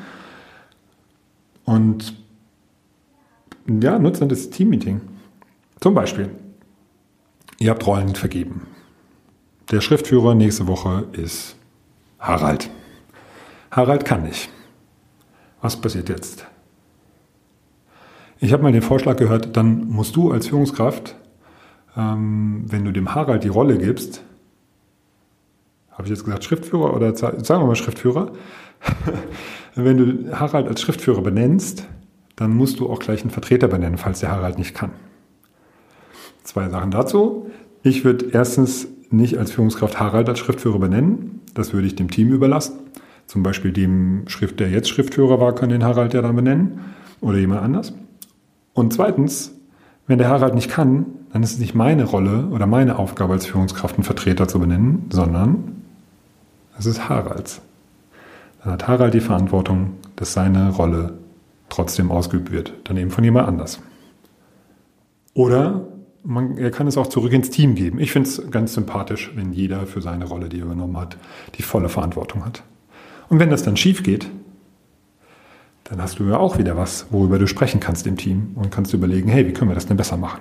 Und 1.64 2.14
ja, 3.68 3.98
nutze 3.98 4.26
das 4.26 4.50
Teammeeting. 4.50 5.00
Zum 5.80 5.94
Beispiel, 5.94 6.30
ihr 7.58 7.70
habt 7.70 7.86
Rollen 7.86 8.14
vergeben. 8.14 8.66
Der 9.70 9.80
Schriftführer 9.80 10.34
nächste 10.34 10.66
Woche 10.66 11.06
ist 11.12 11.56
Harald. 12.18 12.70
Harald 13.70 14.04
kann 14.04 14.24
nicht. 14.24 14.50
Was 15.62 15.80
passiert 15.80 16.08
jetzt? 16.08 16.46
Ich 18.44 18.52
habe 18.52 18.62
mal 18.62 18.72
den 18.72 18.82
Vorschlag 18.82 19.16
gehört, 19.16 19.56
dann 19.56 19.88
musst 19.88 20.16
du 20.16 20.30
als 20.30 20.48
Führungskraft, 20.48 21.16
ähm, 21.96 22.66
wenn 22.66 22.84
du 22.84 22.92
dem 22.92 23.14
Harald 23.14 23.42
die 23.42 23.48
Rolle 23.48 23.78
gibst, 23.78 24.22
habe 25.92 26.02
ich 26.02 26.10
jetzt 26.10 26.24
gesagt 26.24 26.44
Schriftführer 26.44 26.94
oder 26.94 27.16
sagen 27.16 27.42
wir 27.48 27.64
mal 27.64 27.74
Schriftführer, 27.74 28.32
wenn 29.74 29.96
du 29.96 30.38
Harald 30.38 30.68
als 30.68 30.82
Schriftführer 30.82 31.22
benennst, 31.22 31.88
dann 32.36 32.54
musst 32.54 32.80
du 32.80 32.90
auch 32.90 32.98
gleich 32.98 33.22
einen 33.22 33.30
Vertreter 33.30 33.66
benennen, 33.66 33.96
falls 33.96 34.20
der 34.20 34.30
Harald 34.30 34.58
nicht 34.58 34.74
kann. 34.74 34.90
Zwei 36.42 36.68
Sachen 36.68 36.90
dazu. 36.90 37.50
Ich 37.82 38.04
würde 38.04 38.26
erstens 38.30 38.88
nicht 39.08 39.38
als 39.38 39.52
Führungskraft 39.52 39.98
Harald 39.98 40.28
als 40.28 40.40
Schriftführer 40.40 40.80
benennen. 40.80 41.40
Das 41.54 41.72
würde 41.72 41.86
ich 41.86 41.96
dem 41.96 42.10
Team 42.10 42.30
überlassen. 42.30 42.74
Zum 43.26 43.42
Beispiel 43.42 43.72
dem 43.72 44.24
Schrift, 44.26 44.60
der 44.60 44.68
jetzt 44.68 44.90
Schriftführer 44.90 45.40
war, 45.40 45.54
kann 45.54 45.70
den 45.70 45.82
Harald 45.82 46.12
ja 46.12 46.20
dann 46.20 46.36
benennen 46.36 46.80
oder 47.22 47.38
jemand 47.38 47.62
anders. 47.62 47.94
Und 48.74 48.92
zweitens, 48.92 49.52
wenn 50.06 50.18
der 50.18 50.28
Harald 50.28 50.54
nicht 50.54 50.70
kann, 50.70 51.06
dann 51.32 51.42
ist 51.42 51.52
es 51.52 51.58
nicht 51.58 51.74
meine 51.74 52.04
Rolle 52.04 52.48
oder 52.48 52.66
meine 52.66 52.98
Aufgabe 52.98 53.32
als 53.32 53.46
Führungskraft, 53.46 53.96
einen 53.96 54.04
Vertreter 54.04 54.46
zu 54.46 54.60
benennen, 54.60 55.06
sondern 55.10 55.82
es 56.78 56.86
ist 56.86 57.08
Haralds. 57.08 57.62
Dann 58.62 58.74
hat 58.74 58.88
Harald 58.88 59.14
die 59.14 59.20
Verantwortung, 59.20 59.94
dass 60.16 60.32
seine 60.32 60.70
Rolle 60.70 61.18
trotzdem 61.68 62.10
ausgeübt 62.10 62.50
wird, 62.50 62.72
dann 62.84 62.96
eben 62.96 63.10
von 63.10 63.24
jemand 63.24 63.48
anders. 63.48 63.80
Oder 65.34 65.86
man, 66.22 66.56
er 66.56 66.70
kann 66.70 66.86
es 66.86 66.96
auch 66.96 67.06
zurück 67.06 67.32
ins 67.32 67.50
Team 67.50 67.74
geben. 67.74 67.98
Ich 67.98 68.12
finde 68.12 68.28
es 68.28 68.50
ganz 68.50 68.74
sympathisch, 68.74 69.32
wenn 69.34 69.52
jeder 69.52 69.86
für 69.86 70.00
seine 70.00 70.24
Rolle, 70.24 70.48
die 70.48 70.58
er 70.58 70.64
übernommen 70.64 70.96
hat, 70.96 71.16
die 71.56 71.62
volle 71.62 71.88
Verantwortung 71.88 72.44
hat. 72.44 72.62
Und 73.28 73.40
wenn 73.40 73.50
das 73.50 73.62
dann 73.62 73.76
schief 73.76 74.02
geht, 74.02 74.28
dann 75.84 76.00
hast 76.00 76.18
du 76.18 76.24
ja 76.24 76.38
auch 76.38 76.58
wieder 76.58 76.76
was, 76.76 77.06
worüber 77.10 77.38
du 77.38 77.46
sprechen 77.46 77.78
kannst 77.78 78.06
im 78.06 78.16
Team 78.16 78.52
und 78.54 78.70
kannst 78.70 78.94
überlegen, 78.94 79.28
hey, 79.28 79.46
wie 79.46 79.52
können 79.52 79.70
wir 79.70 79.74
das 79.74 79.86
denn 79.86 79.98
besser 79.98 80.16
machen? 80.16 80.40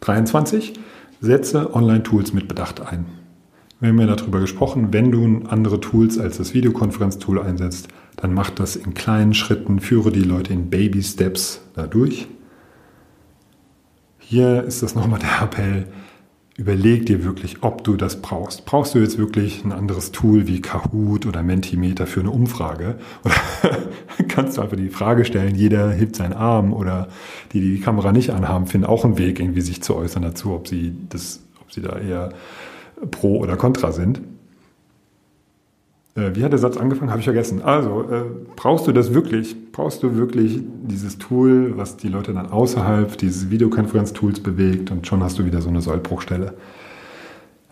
23. 0.00 0.74
Setze 1.20 1.74
Online-Tools 1.74 2.32
mit 2.32 2.48
Bedacht 2.48 2.80
ein. 2.80 3.04
Wir 3.80 3.88
haben 3.90 4.00
ja 4.00 4.14
darüber 4.14 4.40
gesprochen, 4.40 4.92
wenn 4.92 5.10
du 5.10 5.48
andere 5.48 5.80
Tools 5.80 6.18
als 6.18 6.36
das 6.36 6.54
Videokonferenztool 6.54 7.40
einsetzt, 7.40 7.88
dann 8.16 8.32
mach 8.32 8.50
das 8.50 8.76
in 8.76 8.94
kleinen 8.94 9.34
Schritten, 9.34 9.80
führe 9.80 10.12
die 10.12 10.22
Leute 10.22 10.52
in 10.52 10.70
Baby-Steps 10.70 11.62
dadurch. 11.74 12.28
Hier 14.18 14.62
ist 14.62 14.82
das 14.82 14.94
nochmal 14.94 15.18
der 15.18 15.42
Appell, 15.42 15.86
überleg 16.56 17.06
dir 17.06 17.24
wirklich, 17.24 17.62
ob 17.62 17.84
du 17.84 17.96
das 17.96 18.20
brauchst. 18.20 18.66
Brauchst 18.66 18.94
du 18.94 18.98
jetzt 18.98 19.18
wirklich 19.18 19.64
ein 19.64 19.72
anderes 19.72 20.12
Tool 20.12 20.46
wie 20.46 20.60
Kahoot 20.60 21.26
oder 21.26 21.42
Mentimeter 21.42 22.06
für 22.06 22.20
eine 22.20 22.30
Umfrage? 22.30 22.98
Oder 23.24 23.78
kannst 24.28 24.58
du 24.58 24.62
einfach 24.62 24.76
die 24.76 24.88
Frage 24.88 25.24
stellen, 25.24 25.54
jeder 25.54 25.90
hebt 25.90 26.16
seinen 26.16 26.34
Arm 26.34 26.72
oder 26.72 27.08
die, 27.52 27.60
die 27.60 27.76
die 27.76 27.80
Kamera 27.80 28.12
nicht 28.12 28.30
anhaben, 28.30 28.66
finden 28.66 28.86
auch 28.86 29.04
einen 29.04 29.18
Weg, 29.18 29.40
irgendwie 29.40 29.62
sich 29.62 29.82
zu 29.82 29.96
äußern 29.96 30.22
dazu, 30.22 30.52
ob 30.52 30.68
sie 30.68 30.94
das, 31.08 31.40
ob 31.60 31.72
sie 31.72 31.80
da 31.80 31.98
eher 31.98 32.30
pro 33.10 33.38
oder 33.38 33.56
contra 33.56 33.92
sind. 33.92 34.20
Äh, 36.14 36.34
wie 36.34 36.44
hat 36.44 36.52
der 36.52 36.58
Satz 36.58 36.76
angefangen? 36.76 37.10
Habe 37.10 37.20
ich 37.20 37.26
vergessen. 37.26 37.62
Also, 37.62 38.02
äh, 38.10 38.22
brauchst 38.56 38.86
du 38.86 38.92
das 38.92 39.14
wirklich? 39.14 39.56
Brauchst 39.72 40.02
du 40.02 40.16
wirklich 40.16 40.60
dieses 40.82 41.18
Tool, 41.18 41.76
was 41.76 41.96
die 41.96 42.08
Leute 42.08 42.32
dann 42.32 42.50
außerhalb 42.50 43.16
dieses 43.16 43.50
Videokonferenz-Tools 43.50 44.40
bewegt 44.40 44.90
und 44.90 45.06
schon 45.06 45.22
hast 45.22 45.38
du 45.38 45.44
wieder 45.44 45.60
so 45.60 45.68
eine 45.68 45.80
Sollbruchstelle? 45.80 46.54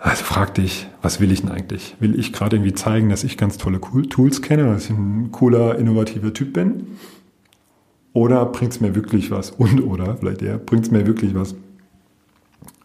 Also 0.00 0.22
frag 0.22 0.54
dich, 0.54 0.86
was 1.02 1.20
will 1.20 1.32
ich 1.32 1.40
denn 1.40 1.50
eigentlich? 1.50 1.96
Will 1.98 2.18
ich 2.18 2.32
gerade 2.32 2.56
irgendwie 2.56 2.72
zeigen, 2.72 3.08
dass 3.08 3.24
ich 3.24 3.36
ganz 3.36 3.58
tolle 3.58 3.80
Tools 3.80 4.42
kenne, 4.42 4.64
dass 4.64 4.84
ich 4.84 4.90
ein 4.90 5.30
cooler, 5.32 5.76
innovativer 5.76 6.32
Typ 6.32 6.52
bin? 6.52 6.86
Oder 8.12 8.46
bringt 8.46 8.72
es 8.72 8.80
mir 8.80 8.94
wirklich 8.94 9.32
was? 9.32 9.50
Und 9.50 9.80
oder 9.80 10.16
vielleicht 10.16 10.42
eher, 10.42 10.58
bringt 10.58 10.84
es 10.84 10.90
mir 10.92 11.04
wirklich 11.06 11.34
was, 11.34 11.54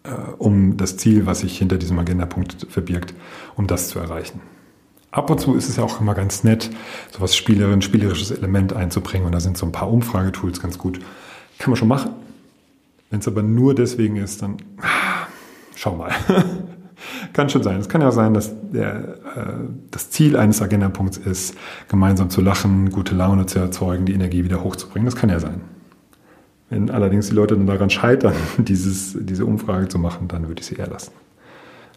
äh, 0.04 0.10
um 0.40 0.76
das 0.76 0.98
Ziel, 0.98 1.28
was 1.28 1.40
sich 1.40 1.58
hinter 1.58 1.78
diesem 1.78 2.00
Agendapunkt 2.00 2.66
verbirgt, 2.68 3.14
um 3.56 3.68
das 3.68 3.90
zu 3.90 4.00
erreichen? 4.00 4.42
Ab 5.14 5.30
und 5.30 5.40
zu 5.40 5.56
ist 5.56 5.70
es 5.70 5.78
ja 5.78 5.84
auch 5.84 6.02
immer 6.02 6.16
ganz 6.16 6.44
nett, 6.44 6.70
so 7.12 7.22
was 7.22 7.36
Spielerin, 7.36 7.82
spielerisches 7.82 8.32
Element 8.32 8.74
einzubringen. 8.74 9.26
Und 9.26 9.32
da 9.32 9.40
sind 9.40 9.58
so 9.58 9.66
ein 9.66 9.72
paar 9.72 9.90
Umfragetools 9.90 10.62
ganz 10.62 10.78
gut. 10.78 11.00
Kann 11.60 11.70
man 11.70 11.78
schon 11.78 11.88
machen. 11.88 12.12
Wenn 13.10 13.20
es 13.20 13.28
aber 13.28 13.44
nur 13.44 13.76
deswegen 13.76 14.18
ist, 14.18 14.42
dann 14.42 14.58
ah, 14.82 15.28
schau 15.76 15.96
mal. 15.96 16.12
kann 17.34 17.50
schon 17.50 17.62
sein. 17.62 17.80
Es 17.80 17.90
kann 17.90 18.02
ja 18.02 18.12
sein, 18.12 18.34
dass 18.34 18.54
der, 18.72 19.18
äh, 19.36 19.54
das 19.92 20.10
Ziel 20.10 20.36
eines 20.36 20.62
Agendapunkts 20.62 21.18
ist, 21.18 21.56
gemeinsam 21.90 22.32
zu 22.32 22.42
lachen, 22.42 22.90
gute 22.90 23.14
Laune 23.14 23.46
zu 23.46 23.60
erzeugen, 23.60 24.06
die 24.06 24.14
Energie 24.14 24.44
wieder 24.44 24.64
hochzubringen. 24.64 25.06
Das 25.06 25.16
kann 25.16 25.30
ja 25.30 25.40
sein. 25.40 25.62
Wenn 26.72 26.90
allerdings 26.90 27.30
die 27.30 27.36
Leute 27.36 27.56
dann 27.56 27.68
daran 27.68 27.92
scheitern, 27.92 28.34
dieses, 28.58 29.16
diese 29.20 29.46
Umfrage 29.46 29.90
zu 29.90 30.00
machen, 30.00 30.28
dann 30.28 30.48
würde 30.48 30.62
ich 30.62 30.66
sie 30.66 30.76
eher 30.76 30.88
lassen. 30.88 31.12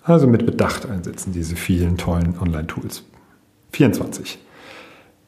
Also 0.06 0.28
mit 0.28 0.46
Bedacht 0.46 0.88
einsetzen, 0.88 1.32
diese 1.32 1.56
vielen 1.56 1.96
tollen 1.98 2.38
Online-Tools. 2.38 3.02
24. 3.72 4.38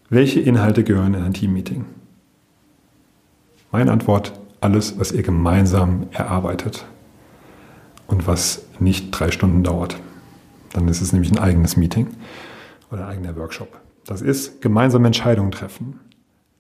Welche 0.09 0.39
Inhalte 0.39 0.85
gehören 0.85 1.15
in 1.15 1.25
ein 1.25 1.35
Teammeeting? 1.35 1.85
Meine 3.73 3.91
Antwort, 3.91 4.39
alles, 4.61 4.97
was 5.01 5.11
ihr 5.11 5.25
gemeinsam 5.25 6.07
erarbeitet 6.13 6.87
und 8.07 8.29
was 8.29 8.67
nicht 8.79 9.11
drei 9.11 9.33
Stunden 9.33 9.65
dauert. 9.65 9.97
Dann 10.73 10.87
ist 10.87 11.01
es 11.01 11.13
nämlich 11.13 11.33
ein 11.33 11.41
eigenes 11.41 11.77
Meeting 11.77 12.07
oder 12.93 13.09
ein 13.09 13.17
eigener 13.17 13.35
Workshop. 13.35 13.81
Das 14.07 14.23
ist 14.23 14.63
gemeinsame 14.63 15.09
Entscheidungen 15.09 15.51
treffen. 15.51 15.99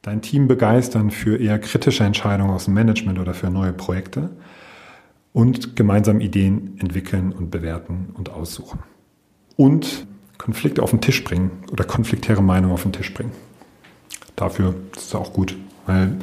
Dein 0.02 0.22
Team 0.22 0.48
begeistern 0.48 1.12
für 1.12 1.36
eher 1.36 1.60
kritische 1.60 2.02
Entscheidungen 2.02 2.50
aus 2.50 2.64
dem 2.64 2.74
Management 2.74 3.20
oder 3.20 3.32
für 3.32 3.48
neue 3.48 3.72
Projekte 3.72 4.30
und 5.38 5.76
gemeinsam 5.76 6.20
Ideen 6.20 6.76
entwickeln 6.80 7.30
und 7.30 7.52
bewerten 7.52 8.08
und 8.14 8.28
aussuchen. 8.28 8.80
Und 9.54 10.04
Konflikte 10.36 10.82
auf 10.82 10.90
den 10.90 11.00
Tisch 11.00 11.22
bringen 11.22 11.52
oder 11.70 11.84
konfliktäre 11.84 12.42
Meinungen 12.42 12.74
auf 12.74 12.82
den 12.82 12.90
Tisch 12.90 13.14
bringen. 13.14 13.30
Dafür 14.34 14.74
ist 14.96 15.06
es 15.06 15.14
auch 15.14 15.32
gut, 15.32 15.54
weil 15.86 16.16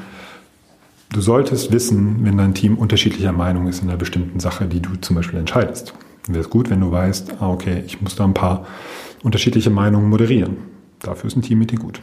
du 1.13 1.21
solltest 1.21 1.71
wissen, 1.71 2.25
wenn 2.25 2.37
dein 2.37 2.53
Team 2.53 2.77
unterschiedlicher 2.77 3.31
Meinung 3.31 3.69
ist 3.69 3.81
in 3.81 3.87
einer 3.87 3.97
bestimmten 3.97 4.41
Sache, 4.41 4.65
die 4.65 4.81
du 4.81 4.97
zum 4.97 5.15
Beispiel 5.15 5.39
entscheidest. 5.39 5.93
Wäre 6.27 6.41
es 6.41 6.49
gut, 6.49 6.69
wenn 6.69 6.81
du 6.81 6.91
weißt, 6.91 7.35
ah, 7.39 7.51
okay, 7.51 7.83
ich 7.85 8.01
muss 8.01 8.17
da 8.17 8.25
ein 8.25 8.33
paar 8.33 8.67
unterschiedliche 9.23 9.69
Meinungen 9.69 10.09
moderieren. 10.09 10.57
Dafür 10.99 11.29
ist 11.29 11.37
ein 11.37 11.41
Teammeeting 11.41 11.79
gut. 11.79 12.01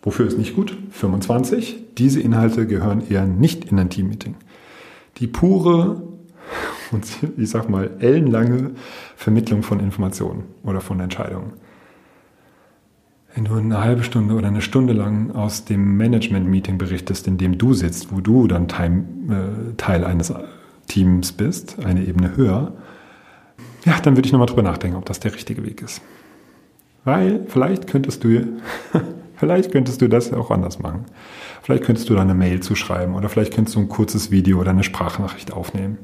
Wofür 0.00 0.26
ist 0.26 0.38
nicht 0.38 0.56
gut? 0.56 0.74
25. 0.92 1.76
Diese 1.98 2.20
Inhalte 2.20 2.66
gehören 2.66 3.02
eher 3.06 3.26
nicht 3.26 3.66
in 3.66 3.78
ein 3.78 3.90
Teammeeting 3.90 4.36
die 5.18 5.26
pure 5.26 6.02
und 6.92 7.06
ich 7.36 7.50
sag 7.50 7.68
mal 7.68 7.90
ellenlange 8.00 8.72
Vermittlung 9.16 9.62
von 9.62 9.80
Informationen 9.80 10.44
oder 10.62 10.80
von 10.80 11.00
Entscheidungen. 11.00 11.52
Wenn 13.34 13.44
du 13.44 13.54
eine 13.54 13.82
halbe 13.82 14.02
Stunde 14.02 14.34
oder 14.34 14.48
eine 14.48 14.60
Stunde 14.60 14.92
lang 14.92 15.30
aus 15.30 15.64
dem 15.64 15.96
Management-Meeting 15.96 16.78
berichtest, 16.78 17.28
in 17.28 17.38
dem 17.38 17.58
du 17.58 17.74
sitzt, 17.74 18.12
wo 18.12 18.20
du 18.20 18.48
dann 18.48 18.66
Teil, 18.66 19.04
äh, 19.78 20.04
eines 20.04 20.34
Teams 20.88 21.32
bist, 21.32 21.84
eine 21.84 22.04
Ebene 22.04 22.36
höher, 22.36 22.72
ja, 23.84 23.98
dann 24.00 24.16
würde 24.16 24.26
ich 24.26 24.32
nochmal 24.32 24.48
drüber 24.48 24.62
nachdenken, 24.62 24.96
ob 24.96 25.06
das 25.06 25.20
der 25.20 25.32
richtige 25.32 25.64
Weg 25.64 25.80
ist. 25.80 26.02
Weil 27.04 27.46
vielleicht 27.46 27.86
könntest 27.86 28.24
du, 28.24 28.58
vielleicht 29.40 29.72
könntest 29.72 30.00
du 30.00 30.08
das 30.08 30.32
auch 30.32 30.50
anders 30.50 30.78
machen. 30.78 31.06
Vielleicht 31.62 31.84
könntest 31.84 32.08
du 32.08 32.14
da 32.14 32.20
eine 32.20 32.34
Mail 32.34 32.60
zuschreiben 32.60 33.14
oder 33.14 33.28
vielleicht 33.28 33.54
könntest 33.54 33.74
du 33.76 33.80
ein 33.80 33.88
kurzes 33.88 34.30
Video 34.30 34.60
oder 34.60 34.70
eine 34.70 34.84
Sprachnachricht 34.84 35.52
aufnehmen. 35.52 35.98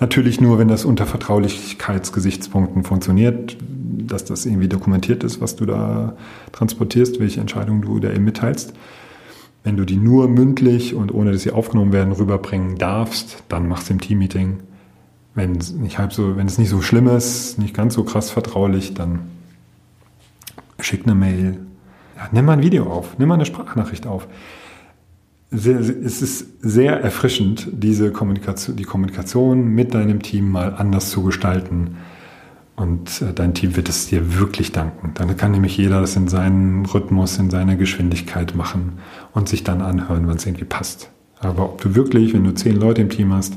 Natürlich 0.00 0.40
nur, 0.40 0.58
wenn 0.58 0.68
das 0.68 0.84
unter 0.84 1.06
Vertraulichkeitsgesichtspunkten 1.06 2.84
funktioniert, 2.84 3.56
dass 4.06 4.24
das 4.24 4.44
irgendwie 4.44 4.68
dokumentiert 4.68 5.24
ist, 5.24 5.40
was 5.40 5.56
du 5.56 5.64
da 5.66 6.16
transportierst, 6.52 7.20
welche 7.20 7.40
Entscheidung 7.40 7.80
du 7.80 8.00
da 8.00 8.10
eben 8.10 8.24
mitteilst. 8.24 8.74
Wenn 9.62 9.76
du 9.76 9.84
die 9.84 9.96
nur 9.96 10.28
mündlich 10.28 10.94
und 10.94 11.14
ohne 11.14 11.32
dass 11.32 11.42
sie 11.42 11.52
aufgenommen 11.52 11.92
werden 11.92 12.12
rüberbringen 12.12 12.76
darfst, 12.76 13.42
dann 13.48 13.68
machst 13.68 13.88
du 13.88 13.94
im 13.94 14.00
Teammeeting. 14.00 14.60
Wenn 15.34 15.56
es 15.56 15.72
nicht 15.72 15.98
halb 15.98 16.12
so, 16.12 16.36
wenn 16.36 16.46
es 16.46 16.58
nicht 16.58 16.70
so 16.70 16.82
schlimm 16.82 17.06
ist, 17.06 17.58
nicht 17.58 17.74
ganz 17.74 17.94
so 17.94 18.04
krass 18.04 18.30
vertraulich, 18.30 18.94
dann 18.94 19.20
schick 20.80 21.02
eine 21.04 21.14
Mail. 21.14 21.58
Ja, 22.20 22.28
nimm 22.30 22.44
mal 22.44 22.52
ein 22.52 22.62
Video 22.62 22.84
auf, 22.84 23.18
nimm 23.18 23.28
mal 23.28 23.34
eine 23.34 23.46
Sprachnachricht 23.46 24.06
auf 24.06 24.28
sehr, 25.50 25.80
es 25.80 26.22
ist 26.22 26.62
sehr 26.62 27.00
erfrischend, 27.00 27.68
diese 27.72 28.12
Kommunikation, 28.12 28.76
die 28.76 28.84
Kommunikation 28.84 29.66
mit 29.66 29.94
deinem 29.94 30.22
Team 30.22 30.50
mal 30.50 30.74
anders 30.74 31.10
zu 31.10 31.22
gestalten. 31.22 31.96
Und 32.76 33.20
äh, 33.20 33.34
dein 33.34 33.52
Team 33.52 33.76
wird 33.76 33.88
es 33.88 34.06
dir 34.06 34.38
wirklich 34.38 34.72
danken. 34.72 35.12
Dann 35.14 35.36
kann 35.36 35.50
nämlich 35.50 35.76
jeder 35.76 36.00
das 36.00 36.16
in 36.16 36.28
seinem 36.28 36.84
Rhythmus, 36.86 37.36
in 37.38 37.50
seiner 37.50 37.76
Geschwindigkeit 37.76 38.54
machen 38.54 38.98
und 39.34 39.48
sich 39.48 39.64
dann 39.64 39.82
anhören, 39.82 40.28
wenn 40.28 40.36
es 40.36 40.46
irgendwie 40.46 40.64
passt. 40.64 41.10
Aber 41.40 41.64
ob 41.64 41.80
du 41.80 41.94
wirklich, 41.94 42.32
wenn 42.32 42.44
du 42.44 42.54
zehn 42.54 42.76
Leute 42.76 43.02
im 43.02 43.10
Team 43.10 43.32
hast, 43.32 43.54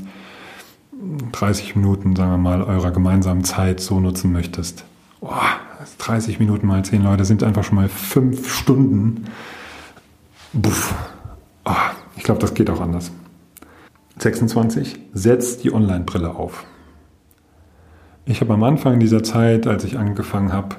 30 1.32 1.76
Minuten, 1.76 2.16
sagen 2.16 2.32
wir 2.32 2.38
mal, 2.38 2.62
eurer 2.62 2.90
gemeinsamen 2.90 3.44
Zeit 3.44 3.80
so 3.80 4.00
nutzen 4.00 4.32
möchtest, 4.32 4.84
oh, 5.20 5.30
30 5.98 6.38
Minuten 6.38 6.66
mal 6.66 6.84
zehn 6.84 7.02
Leute 7.02 7.24
sind 7.24 7.42
einfach 7.42 7.64
schon 7.64 7.76
mal 7.76 7.88
fünf 7.88 8.52
Stunden. 8.52 9.24
Buff, 10.52 10.94
Oh, 11.64 11.72
ich 12.16 12.22
glaube, 12.22 12.40
das 12.40 12.54
geht 12.54 12.68
auch 12.70 12.80
anders. 12.80 13.10
26. 14.18 14.98
Setz 15.12 15.58
die 15.58 15.72
Online-Brille 15.72 16.34
auf. 16.34 16.64
Ich 18.26 18.40
habe 18.40 18.54
am 18.54 18.62
Anfang 18.62 19.00
dieser 19.00 19.22
Zeit, 19.22 19.66
als 19.66 19.84
ich 19.84 19.98
angefangen 19.98 20.52
habe, 20.52 20.76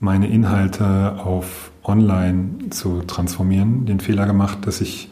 meine 0.00 0.28
Inhalte 0.28 1.18
auf 1.18 1.70
Online 1.82 2.70
zu 2.70 3.02
transformieren, 3.02 3.86
den 3.86 4.00
Fehler 4.00 4.26
gemacht, 4.26 4.66
dass 4.66 4.80
ich 4.80 5.10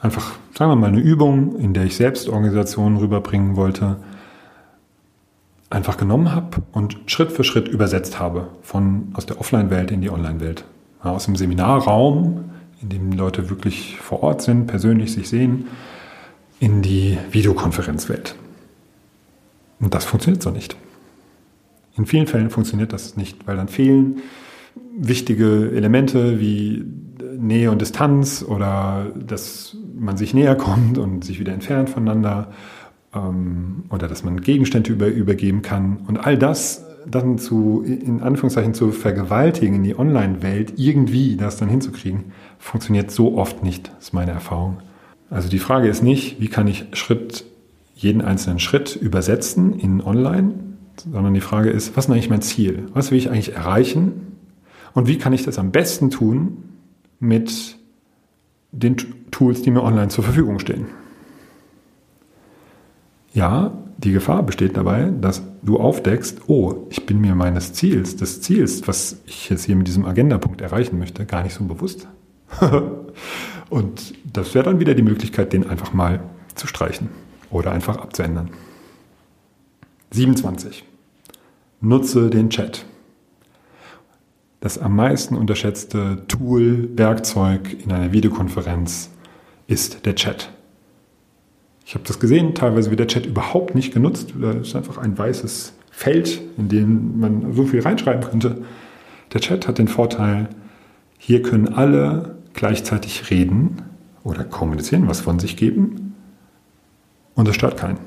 einfach, 0.00 0.32
sagen 0.56 0.70
wir 0.70 0.76
mal, 0.76 0.88
eine 0.88 1.00
Übung, 1.00 1.58
in 1.58 1.74
der 1.74 1.84
ich 1.84 1.96
Selbstorganisation 1.96 2.96
rüberbringen 2.96 3.56
wollte, 3.56 3.96
einfach 5.70 5.96
genommen 5.96 6.32
habe 6.32 6.62
und 6.72 6.98
Schritt 7.06 7.30
für 7.32 7.44
Schritt 7.44 7.68
übersetzt 7.68 8.18
habe 8.18 8.48
von 8.62 9.12
aus 9.14 9.26
der 9.26 9.40
Offline-Welt 9.40 9.92
in 9.92 10.00
die 10.00 10.10
Online-Welt. 10.10 10.64
Aus 11.02 11.24
dem 11.24 11.36
Seminarraum, 11.36 12.50
in 12.82 12.88
dem 12.88 13.12
Leute 13.12 13.48
wirklich 13.48 13.96
vor 13.98 14.22
Ort 14.22 14.42
sind, 14.42 14.66
persönlich 14.66 15.12
sich 15.12 15.28
sehen, 15.28 15.68
in 16.58 16.82
die 16.82 17.16
Videokonferenzwelt. 17.30 18.34
Und 19.78 19.94
das 19.94 20.04
funktioniert 20.04 20.42
so 20.42 20.50
nicht. 20.50 20.76
In 21.96 22.04
vielen 22.04 22.26
Fällen 22.26 22.50
funktioniert 22.50 22.92
das 22.92 23.16
nicht, 23.16 23.46
weil 23.46 23.56
dann 23.56 23.68
fehlen 23.68 24.20
wichtige 24.96 25.70
Elemente 25.74 26.40
wie 26.40 26.84
Nähe 27.38 27.70
und 27.70 27.80
Distanz 27.80 28.44
oder 28.46 29.06
dass 29.14 29.76
man 29.98 30.16
sich 30.16 30.34
näher 30.34 30.56
kommt 30.56 30.98
und 30.98 31.24
sich 31.24 31.40
wieder 31.40 31.52
entfernt 31.52 31.90
voneinander 31.90 32.52
ähm, 33.14 33.84
oder 33.90 34.08
dass 34.08 34.24
man 34.24 34.40
Gegenstände 34.40 34.92
über, 34.92 35.06
übergeben 35.08 35.62
kann. 35.62 35.98
Und 36.06 36.18
all 36.18 36.38
das 36.38 36.86
dann 37.06 37.38
zu, 37.38 37.82
in 37.82 38.20
Anführungszeichen, 38.20 38.74
zu 38.74 38.92
vergewaltigen 38.92 39.76
in 39.76 39.82
die 39.84 39.98
Online-Welt, 39.98 40.74
irgendwie 40.76 41.36
das 41.36 41.56
dann 41.56 41.68
hinzukriegen, 41.68 42.32
funktioniert 42.58 43.10
so 43.10 43.36
oft 43.36 43.62
nicht, 43.62 43.90
ist 43.98 44.12
meine 44.12 44.32
Erfahrung. 44.32 44.78
Also 45.30 45.48
die 45.48 45.58
Frage 45.58 45.88
ist 45.88 46.02
nicht, 46.02 46.40
wie 46.40 46.48
kann 46.48 46.66
ich 46.66 46.86
Schritt, 46.92 47.44
jeden 47.94 48.22
einzelnen 48.22 48.58
Schritt 48.58 48.96
übersetzen 48.96 49.78
in 49.78 50.02
Online, 50.02 50.54
sondern 51.10 51.34
die 51.34 51.40
Frage 51.40 51.70
ist, 51.70 51.96
was 51.96 52.06
ist 52.06 52.10
eigentlich 52.10 52.30
mein 52.30 52.42
Ziel? 52.42 52.86
Was 52.92 53.10
will 53.10 53.18
ich 53.18 53.30
eigentlich 53.30 53.54
erreichen? 53.54 54.36
Und 54.92 55.06
wie 55.06 55.18
kann 55.18 55.32
ich 55.32 55.44
das 55.44 55.58
am 55.58 55.70
besten 55.70 56.10
tun 56.10 56.64
mit 57.20 57.76
den 58.72 58.96
Tools, 59.30 59.62
die 59.62 59.70
mir 59.70 59.82
online 59.82 60.08
zur 60.08 60.24
Verfügung 60.24 60.58
stehen? 60.58 60.86
Ja, 63.32 63.72
die 63.98 64.12
Gefahr 64.12 64.42
besteht 64.42 64.76
dabei, 64.76 65.10
dass 65.20 65.42
du 65.62 65.78
aufdeckst, 65.78 66.42
oh, 66.48 66.86
ich 66.90 67.06
bin 67.06 67.20
mir 67.20 67.34
meines 67.34 67.72
Ziels, 67.72 68.16
des 68.16 68.40
Ziels, 68.40 68.88
was 68.88 69.20
ich 69.26 69.50
jetzt 69.50 69.64
hier 69.64 69.76
mit 69.76 69.86
diesem 69.86 70.04
Agendapunkt 70.04 70.60
erreichen 70.60 70.98
möchte, 70.98 71.26
gar 71.26 71.42
nicht 71.42 71.54
so 71.54 71.64
bewusst. 71.64 72.08
Und 73.70 74.14
das 74.32 74.54
wäre 74.54 74.64
dann 74.64 74.80
wieder 74.80 74.94
die 74.94 75.02
Möglichkeit, 75.02 75.52
den 75.52 75.68
einfach 75.68 75.92
mal 75.92 76.20
zu 76.54 76.66
streichen 76.66 77.08
oder 77.50 77.72
einfach 77.72 77.98
abzuändern. 77.98 78.50
27. 80.10 80.84
Nutze 81.80 82.30
den 82.30 82.50
Chat. 82.50 82.84
Das 84.60 84.76
am 84.76 84.96
meisten 84.96 85.36
unterschätzte 85.36 86.24
Tool, 86.26 86.90
Werkzeug 86.96 87.82
in 87.82 87.92
einer 87.92 88.12
Videokonferenz 88.12 89.10
ist 89.68 90.04
der 90.04 90.16
Chat. 90.16 90.50
Ich 91.90 91.94
habe 91.96 92.04
das 92.06 92.20
gesehen, 92.20 92.54
teilweise 92.54 92.90
wird 92.90 93.00
der 93.00 93.08
Chat 93.08 93.26
überhaupt 93.26 93.74
nicht 93.74 93.92
genutzt. 93.92 94.32
Da 94.40 94.52
ist 94.52 94.76
einfach 94.76 94.96
ein 94.98 95.18
weißes 95.18 95.72
Feld, 95.90 96.40
in 96.56 96.68
dem 96.68 97.18
man 97.18 97.52
so 97.52 97.64
viel 97.64 97.80
reinschreiben 97.80 98.22
könnte. 98.22 98.62
Der 99.32 99.40
Chat 99.40 99.66
hat 99.66 99.78
den 99.78 99.88
Vorteil, 99.88 100.50
hier 101.18 101.42
können 101.42 101.66
alle 101.66 102.36
gleichzeitig 102.54 103.28
reden 103.28 103.82
oder 104.22 104.44
kommunizieren, 104.44 105.08
was 105.08 105.22
von 105.22 105.40
sich 105.40 105.56
geben 105.56 106.14
und 107.34 107.48
es 107.48 107.56
stört 107.56 107.76
keinen. 107.76 107.98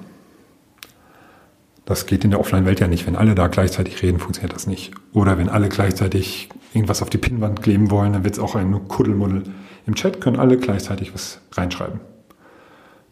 Das 1.83 2.05
geht 2.05 2.23
in 2.23 2.31
der 2.31 2.39
Offline-Welt 2.39 2.79
ja 2.79 2.87
nicht. 2.87 3.05
Wenn 3.05 3.17
alle 3.17 3.35
da 3.35 3.47
gleichzeitig 3.47 4.01
reden, 4.01 4.19
funktioniert 4.19 4.55
das 4.55 4.65
nicht. 4.65 4.93
Oder 5.11 5.37
wenn 5.37 5.49
alle 5.49 5.67
gleichzeitig 5.67 6.47
irgendwas 6.73 7.01
auf 7.01 7.09
die 7.09 7.17
Pinnwand 7.17 7.61
kleben 7.61 7.91
wollen, 7.91 8.13
dann 8.13 8.23
wird 8.23 8.35
es 8.35 8.39
auch 8.39 8.55
ein 8.55 8.87
Kuddelmuddel. 8.87 9.43
Im 9.85 9.95
Chat 9.95 10.21
können 10.21 10.39
alle 10.39 10.55
gleichzeitig 10.55 11.13
was 11.13 11.41
reinschreiben 11.51 11.99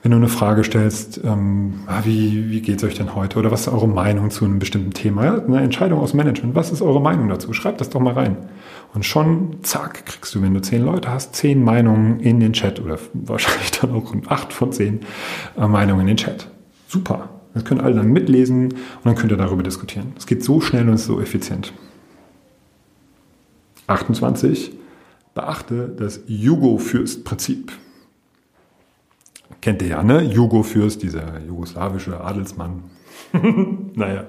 wenn 0.02 0.12
du 0.12 0.18
eine 0.18 0.28
Frage 0.30 0.64
stellst, 0.64 1.22
ähm, 1.24 1.82
ah, 1.86 2.02
wie, 2.06 2.50
wie 2.50 2.62
geht 2.62 2.78
es 2.78 2.84
euch 2.84 2.96
denn 2.96 3.14
heute 3.16 3.38
oder 3.38 3.52
was 3.52 3.62
ist 3.62 3.68
eure 3.68 3.88
Meinung 3.88 4.32
zu 4.32 4.46
einem 4.46 4.58
bestimmten 4.58 4.92
Thema? 4.92 5.26
Ja, 5.26 5.44
eine 5.44 5.62
Entscheidung 5.62 6.00
aus 6.00 6.14
Management, 6.14 6.56
was 6.56 6.72
ist 6.72 6.82
eure 6.82 7.00
Meinung 7.00 7.30
dazu? 7.30 7.54
Schreib 7.54 7.78
das 7.78 7.90
doch 7.90 8.00
mal 8.00 8.14
rein. 8.14 8.38
Und 8.94 9.06
schon, 9.06 9.58
zack, 9.62 10.06
kriegst 10.06 10.34
du, 10.34 10.42
wenn 10.42 10.54
du 10.54 10.62
zehn 10.62 10.84
Leute 10.84 11.12
hast, 11.12 11.36
zehn 11.36 11.64
Meinungen 11.64 12.20
in 12.20 12.40
den 12.40 12.54
Chat 12.54 12.80
oder 12.80 12.98
wahrscheinlich 13.14 13.72
dann 13.80 13.92
auch 13.92 14.12
acht 14.28 14.54
von 14.54 14.72
zehn 14.72 15.02
äh, 15.58 15.68
Meinungen 15.68 16.02
in 16.02 16.08
den 16.08 16.18
Chat. 16.18 16.48
Super. 16.88 17.30
Das 17.54 17.66
können 17.66 17.82
alle 17.82 17.96
dann 17.96 18.08
mitlesen 18.08 18.70
und 18.70 19.06
dann 19.06 19.16
könnt 19.16 19.32
ihr 19.32 19.38
darüber 19.38 19.62
diskutieren. 19.62 20.14
Es 20.18 20.26
geht 20.26 20.44
so 20.44 20.62
schnell 20.62 20.88
und 20.90 20.98
so 20.98 21.20
effizient. 21.20 21.74
28. 23.88 24.72
Beachte 25.34 25.94
das 25.98 26.22
Jugo-Fürst-Prinzip 26.28 27.72
kennt 29.62 29.82
ihr 29.82 29.90
ja, 29.90 30.04
ne? 30.04 30.22
Jugo-Fürst, 30.24 31.04
dieser 31.04 31.40
jugoslawische 31.48 32.20
Adelsmann. 32.22 32.84
naja, 33.94 34.26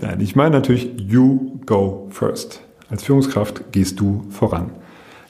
nein, 0.00 0.20
ich 0.20 0.36
meine 0.36 0.56
natürlich, 0.56 0.90
you 0.98 1.60
go 1.66 2.06
first. 2.10 2.62
Als 2.88 3.02
Führungskraft 3.02 3.72
gehst 3.72 4.00
du 4.00 4.24
voran. 4.30 4.70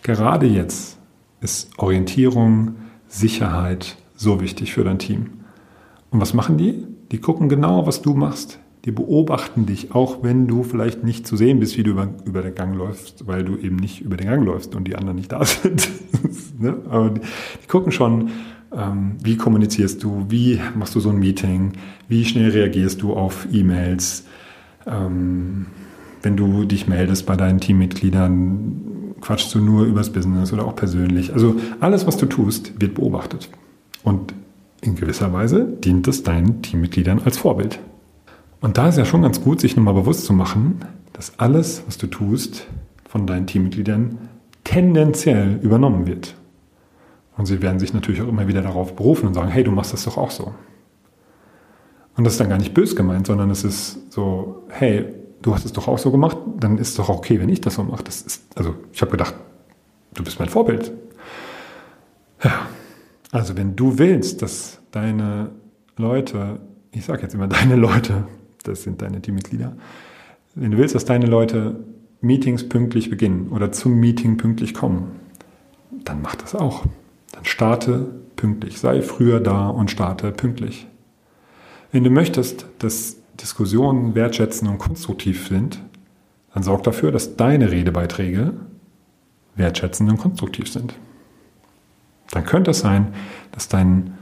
Gerade 0.02 0.46
jetzt 0.46 0.98
ist 1.40 1.70
Orientierung, 1.78 2.76
Sicherheit 3.08 3.96
so 4.14 4.40
wichtig 4.40 4.74
für 4.74 4.84
dein 4.84 4.98
Team. 4.98 5.40
Und 6.10 6.20
was 6.20 6.34
machen 6.34 6.58
die? 6.58 6.86
Die 7.10 7.18
gucken 7.18 7.48
genau, 7.48 7.86
was 7.86 8.02
du 8.02 8.14
machst. 8.14 8.58
Die 8.84 8.92
beobachten 8.92 9.66
dich, 9.66 9.94
auch 9.94 10.22
wenn 10.22 10.46
du 10.46 10.62
vielleicht 10.62 11.02
nicht 11.02 11.26
zu 11.26 11.36
sehen 11.36 11.58
bist, 11.58 11.76
wie 11.76 11.82
du 11.82 11.90
über, 11.90 12.08
über 12.24 12.42
den 12.42 12.54
Gang 12.54 12.76
läufst, 12.76 13.26
weil 13.26 13.44
du 13.44 13.56
eben 13.56 13.76
nicht 13.76 14.00
über 14.00 14.16
den 14.16 14.28
Gang 14.28 14.44
läufst 14.44 14.76
und 14.76 14.86
die 14.86 14.94
anderen 14.94 15.16
nicht 15.16 15.32
da 15.32 15.44
sind. 15.44 15.88
ne? 16.60 16.76
Aber 16.88 17.10
die, 17.10 17.20
die 17.20 17.66
gucken 17.66 17.90
schon, 17.90 18.30
wie 19.22 19.36
kommunizierst 19.36 20.02
du? 20.02 20.26
Wie 20.28 20.60
machst 20.74 20.94
du 20.94 21.00
so 21.00 21.08
ein 21.08 21.18
Meeting? 21.18 21.72
Wie 22.08 22.24
schnell 22.24 22.50
reagierst 22.50 23.00
du 23.00 23.14
auf 23.14 23.48
E-Mails? 23.50 24.24
Ähm, 24.86 25.66
wenn 26.22 26.36
du 26.36 26.64
dich 26.64 26.86
meldest 26.86 27.24
bei 27.24 27.36
deinen 27.36 27.60
Teammitgliedern, 27.60 29.14
quatschst 29.20 29.54
du 29.54 29.60
nur 29.60 29.84
übers 29.84 30.10
Business 30.10 30.52
oder 30.52 30.66
auch 30.66 30.76
persönlich. 30.76 31.32
Also 31.32 31.56
alles, 31.80 32.06
was 32.06 32.16
du 32.16 32.26
tust, 32.26 32.80
wird 32.80 32.94
beobachtet. 32.94 33.48
Und 34.02 34.34
in 34.82 34.94
gewisser 34.96 35.32
Weise 35.32 35.64
dient 35.64 36.06
es 36.08 36.22
deinen 36.22 36.62
Teammitgliedern 36.62 37.22
als 37.24 37.38
Vorbild. 37.38 37.78
Und 38.60 38.78
da 38.78 38.88
ist 38.88 38.98
ja 38.98 39.04
schon 39.04 39.22
ganz 39.22 39.40
gut, 39.40 39.60
sich 39.60 39.76
nochmal 39.76 39.94
bewusst 39.94 40.24
zu 40.24 40.32
machen, 40.32 40.80
dass 41.12 41.38
alles, 41.38 41.82
was 41.86 41.98
du 41.98 42.08
tust, 42.08 42.66
von 43.08 43.26
deinen 43.26 43.46
Teammitgliedern 43.46 44.18
tendenziell 44.64 45.58
übernommen 45.62 46.06
wird. 46.06 46.34
Und 47.36 47.46
sie 47.46 47.60
werden 47.60 47.78
sich 47.78 47.92
natürlich 47.92 48.22
auch 48.22 48.28
immer 48.28 48.48
wieder 48.48 48.62
darauf 48.62 48.96
berufen 48.96 49.26
und 49.26 49.34
sagen, 49.34 49.48
hey, 49.48 49.62
du 49.62 49.70
machst 49.70 49.92
das 49.92 50.04
doch 50.04 50.16
auch 50.16 50.30
so. 50.30 50.54
Und 52.16 52.24
das 52.24 52.34
ist 52.34 52.40
dann 52.40 52.48
gar 52.48 52.58
nicht 52.58 52.72
bös 52.72 52.96
gemeint, 52.96 53.26
sondern 53.26 53.50
es 53.50 53.62
ist 53.62 54.10
so, 54.10 54.64
hey, 54.68 55.04
du 55.42 55.54
hast 55.54 55.66
es 55.66 55.72
doch 55.72 55.86
auch 55.86 55.98
so 55.98 56.10
gemacht, 56.10 56.38
dann 56.58 56.78
ist 56.78 56.90
es 56.90 56.94
doch 56.94 57.10
okay, 57.10 57.38
wenn 57.40 57.50
ich 57.50 57.60
das 57.60 57.74
so 57.74 57.84
mache. 57.84 58.04
Das 58.04 58.22
ist, 58.22 58.44
also 58.56 58.74
ich 58.92 59.02
habe 59.02 59.10
gedacht, 59.10 59.34
du 60.14 60.24
bist 60.24 60.38
mein 60.38 60.48
Vorbild. 60.48 60.92
Ja, 62.42 62.68
also 63.32 63.56
wenn 63.56 63.76
du 63.76 63.98
willst, 63.98 64.40
dass 64.40 64.80
deine 64.92 65.50
Leute, 65.96 66.60
ich 66.90 67.04
sage 67.04 67.22
jetzt 67.22 67.34
immer 67.34 67.48
deine 67.48 67.76
Leute, 67.76 68.26
das 68.64 68.82
sind 68.82 69.02
deine 69.02 69.20
Teammitglieder, 69.20 69.76
wenn 70.54 70.70
du 70.70 70.78
willst, 70.78 70.94
dass 70.94 71.04
deine 71.04 71.26
Leute 71.26 71.84
Meetings 72.22 72.66
pünktlich 72.66 73.10
beginnen 73.10 73.50
oder 73.50 73.72
zum 73.72 74.00
Meeting 74.00 74.38
pünktlich 74.38 74.72
kommen, 74.72 75.12
dann 75.90 76.22
mach 76.22 76.34
das 76.34 76.54
auch. 76.54 76.86
Dann 77.36 77.44
starte 77.44 78.06
pünktlich. 78.34 78.80
Sei 78.80 79.02
früher 79.02 79.40
da 79.40 79.68
und 79.68 79.90
starte 79.90 80.32
pünktlich. 80.32 80.88
Wenn 81.92 82.02
du 82.02 82.10
möchtest, 82.10 82.66
dass 82.78 83.16
Diskussionen 83.40 84.14
wertschätzend 84.14 84.70
und 84.70 84.78
konstruktiv 84.78 85.46
sind, 85.46 85.80
dann 86.52 86.62
sorg 86.62 86.82
dafür, 86.82 87.12
dass 87.12 87.36
deine 87.36 87.70
Redebeiträge 87.70 88.54
wertschätzend 89.54 90.10
und 90.10 90.18
konstruktiv 90.18 90.70
sind. 90.72 90.94
Dann 92.30 92.44
könnte 92.44 92.72
es 92.72 92.80
sein, 92.80 93.14
dass 93.52 93.68
dein, 93.68 94.16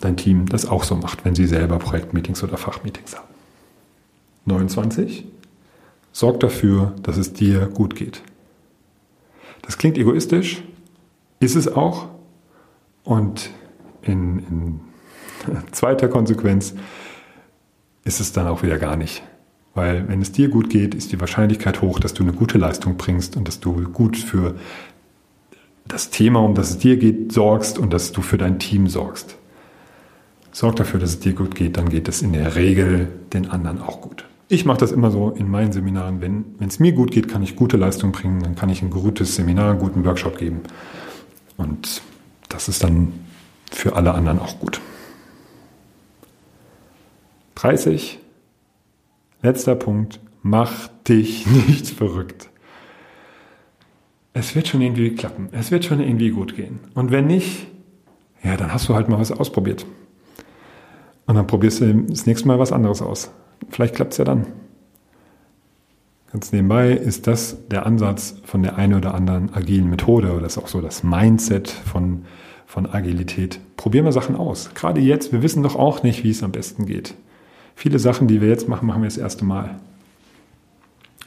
dein 0.00 0.16
Team 0.16 0.46
das 0.46 0.66
auch 0.66 0.82
so 0.82 0.96
macht, 0.96 1.24
wenn 1.24 1.34
sie 1.34 1.46
selber 1.46 1.78
Projektmeetings 1.78 2.42
oder 2.42 2.56
Fachmeetings 2.56 3.16
haben. 3.16 3.28
29. 4.46 5.24
Sorg 6.12 6.40
dafür, 6.40 6.94
dass 7.02 7.16
es 7.16 7.32
dir 7.32 7.66
gut 7.66 7.94
geht. 7.94 8.22
Das 9.62 9.78
klingt 9.78 9.98
egoistisch, 9.98 10.62
ist 11.40 11.56
es 11.56 11.68
auch. 11.68 12.08
Und 13.06 13.50
in, 14.02 14.40
in 14.40 14.80
zweiter 15.70 16.08
Konsequenz 16.08 16.74
ist 18.04 18.20
es 18.20 18.32
dann 18.32 18.48
auch 18.48 18.64
wieder 18.64 18.78
gar 18.78 18.96
nicht. 18.96 19.22
Weil 19.74 20.08
wenn 20.08 20.20
es 20.20 20.32
dir 20.32 20.48
gut 20.48 20.70
geht, 20.70 20.92
ist 20.94 21.12
die 21.12 21.20
Wahrscheinlichkeit 21.20 21.82
hoch, 21.82 22.00
dass 22.00 22.14
du 22.14 22.24
eine 22.24 22.32
gute 22.32 22.58
Leistung 22.58 22.96
bringst 22.96 23.36
und 23.36 23.46
dass 23.46 23.60
du 23.60 23.88
gut 23.90 24.16
für 24.16 24.56
das 25.86 26.10
Thema, 26.10 26.40
um 26.40 26.54
das 26.54 26.70
es 26.70 26.78
dir 26.78 26.96
geht, 26.96 27.32
sorgst 27.32 27.78
und 27.78 27.92
dass 27.92 28.10
du 28.10 28.22
für 28.22 28.38
dein 28.38 28.58
Team 28.58 28.88
sorgst. 28.88 29.36
Sorg 30.50 30.74
dafür, 30.74 30.98
dass 30.98 31.10
es 31.10 31.20
dir 31.20 31.34
gut 31.34 31.54
geht, 31.54 31.76
dann 31.76 31.88
geht 31.88 32.08
es 32.08 32.22
in 32.22 32.32
der 32.32 32.56
Regel 32.56 33.08
den 33.32 33.48
anderen 33.50 33.80
auch 33.80 34.00
gut. 34.00 34.24
Ich 34.48 34.64
mache 34.64 34.78
das 34.78 34.90
immer 34.90 35.12
so 35.12 35.30
in 35.30 35.48
meinen 35.48 35.70
Seminaren. 35.70 36.20
Wenn 36.20 36.66
es 36.66 36.80
mir 36.80 36.90
gut 36.90 37.12
geht, 37.12 37.28
kann 37.28 37.44
ich 37.44 37.54
gute 37.54 37.76
Leistung 37.76 38.10
bringen, 38.10 38.42
dann 38.42 38.56
kann 38.56 38.68
ich 38.68 38.82
ein 38.82 38.90
gutes 38.90 39.36
Seminar, 39.36 39.70
einen 39.70 39.78
guten 39.78 40.04
Workshop 40.04 40.38
geben. 40.38 40.62
Und 41.56 42.02
das 42.48 42.68
ist 42.68 42.84
dann 42.84 43.12
für 43.70 43.96
alle 43.96 44.14
anderen 44.14 44.38
auch 44.38 44.58
gut. 44.58 44.80
30. 47.56 48.18
letzter 49.42 49.74
Punkt, 49.74 50.20
mach 50.42 50.88
dich 51.08 51.46
nicht 51.68 51.88
verrückt. 51.88 52.50
Es 54.32 54.54
wird 54.54 54.68
schon 54.68 54.82
irgendwie 54.82 55.14
klappen. 55.14 55.48
Es 55.52 55.70
wird 55.70 55.84
schon 55.84 56.00
irgendwie 56.00 56.30
gut 56.30 56.54
gehen. 56.54 56.80
Und 56.94 57.10
wenn 57.10 57.26
nicht, 57.26 57.66
ja, 58.42 58.56
dann 58.56 58.72
hast 58.72 58.88
du 58.88 58.94
halt 58.94 59.08
mal 59.08 59.18
was 59.18 59.32
ausprobiert. 59.32 59.86
Und 61.26 61.34
dann 61.34 61.46
probierst 61.46 61.80
du 61.80 61.94
das 61.94 62.26
nächste 62.26 62.46
Mal 62.46 62.58
was 62.58 62.70
anderes 62.70 63.00
aus. 63.00 63.30
Vielleicht 63.70 63.94
klappt 63.94 64.12
es 64.12 64.18
ja 64.18 64.24
dann. 64.24 64.46
Ganz 66.36 66.52
nebenbei 66.52 66.90
ist 66.90 67.26
das 67.26 67.66
der 67.68 67.86
Ansatz 67.86 68.34
von 68.44 68.62
der 68.62 68.76
einen 68.76 68.92
oder 68.92 69.14
anderen 69.14 69.54
agilen 69.54 69.88
Methode 69.88 70.32
oder 70.32 70.42
das 70.42 70.58
ist 70.58 70.62
auch 70.62 70.68
so 70.68 70.82
das 70.82 71.02
Mindset 71.02 71.70
von, 71.70 72.26
von 72.66 72.84
Agilität. 72.84 73.58
Probieren 73.78 74.04
wir 74.04 74.12
Sachen 74.12 74.36
aus. 74.36 74.68
Gerade 74.74 75.00
jetzt, 75.00 75.32
wir 75.32 75.40
wissen 75.40 75.62
doch 75.62 75.76
auch 75.76 76.02
nicht, 76.02 76.24
wie 76.24 76.30
es 76.30 76.42
am 76.42 76.52
besten 76.52 76.84
geht. 76.84 77.14
Viele 77.74 77.98
Sachen, 77.98 78.28
die 78.28 78.42
wir 78.42 78.48
jetzt 78.48 78.68
machen, 78.68 78.86
machen 78.86 79.00
wir 79.00 79.06
das 79.06 79.16
erste 79.16 79.46
Mal. 79.46 79.80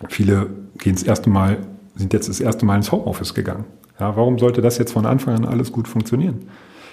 Viele 0.10 0.52
gehen 0.78 0.94
das 0.94 1.02
erste 1.02 1.32
Mal, 1.32 1.58
sind 1.96 2.14
jetzt 2.14 2.30
das 2.30 2.40
erste 2.40 2.68
Mal 2.68 2.76
ins 2.76 2.92
Homeoffice 2.92 3.34
gegangen. 3.34 3.66
Ja, 4.00 4.16
warum 4.16 4.38
sollte 4.38 4.62
das 4.62 4.78
jetzt 4.78 4.92
von 4.92 5.08
Anfang 5.08 5.34
an 5.34 5.46
alles 5.46 5.72
gut 5.72 5.88
funktionieren? 5.88 6.52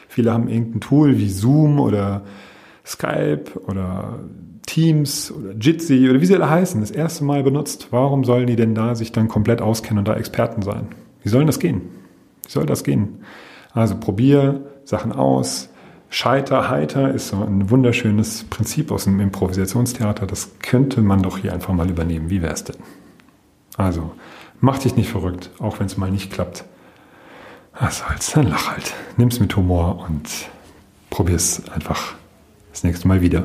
Viele 0.08 0.32
haben 0.32 0.48
irgendein 0.48 0.80
Tool 0.80 1.18
wie 1.18 1.28
Zoom 1.28 1.78
oder 1.78 2.22
Skype 2.82 3.60
oder 3.66 4.20
Teams 4.66 5.30
oder 5.30 5.52
Jitsi 5.52 6.10
oder 6.10 6.20
wie 6.20 6.26
sie 6.26 6.34
alle 6.34 6.50
heißen, 6.50 6.80
das 6.80 6.90
erste 6.90 7.24
Mal 7.24 7.42
benutzt. 7.42 7.88
Warum 7.92 8.24
sollen 8.24 8.46
die 8.46 8.56
denn 8.56 8.74
da 8.74 8.94
sich 8.94 9.12
dann 9.12 9.28
komplett 9.28 9.62
auskennen 9.62 10.00
und 10.00 10.08
da 10.08 10.14
Experten 10.14 10.62
sein? 10.62 10.88
Wie 11.22 11.28
soll 11.28 11.46
das 11.46 11.58
gehen? 11.58 11.82
Wie 12.44 12.50
soll 12.50 12.66
das 12.66 12.84
gehen? 12.84 13.20
Also 13.72 13.96
probier 13.96 14.62
Sachen 14.84 15.12
aus. 15.12 15.68
Scheiter, 16.08 16.70
heiter 16.70 17.12
ist 17.12 17.28
so 17.28 17.36
ein 17.36 17.68
wunderschönes 17.70 18.44
Prinzip 18.44 18.92
aus 18.92 19.04
dem 19.04 19.18
Improvisationstheater. 19.20 20.26
Das 20.26 20.58
könnte 20.60 21.02
man 21.02 21.22
doch 21.22 21.38
hier 21.38 21.52
einfach 21.52 21.74
mal 21.74 21.90
übernehmen. 21.90 22.30
Wie 22.30 22.42
wäre 22.42 22.52
es 22.52 22.64
denn? 22.64 22.76
Also, 23.76 24.12
mach 24.60 24.78
dich 24.78 24.96
nicht 24.96 25.10
verrückt, 25.10 25.50
auch 25.58 25.80
wenn 25.80 25.86
es 25.86 25.96
mal 25.96 26.10
nicht 26.10 26.32
klappt. 26.32 26.64
Was 27.78 27.98
soll's, 27.98 28.32
dann 28.32 28.46
lach 28.46 28.70
halt. 28.70 28.94
Nimm's 29.16 29.40
mit 29.40 29.54
Humor 29.56 30.06
und 30.08 30.28
probier's 31.10 31.62
einfach 31.74 32.14
das 32.70 32.84
nächste 32.84 33.08
Mal 33.08 33.20
wieder. 33.20 33.44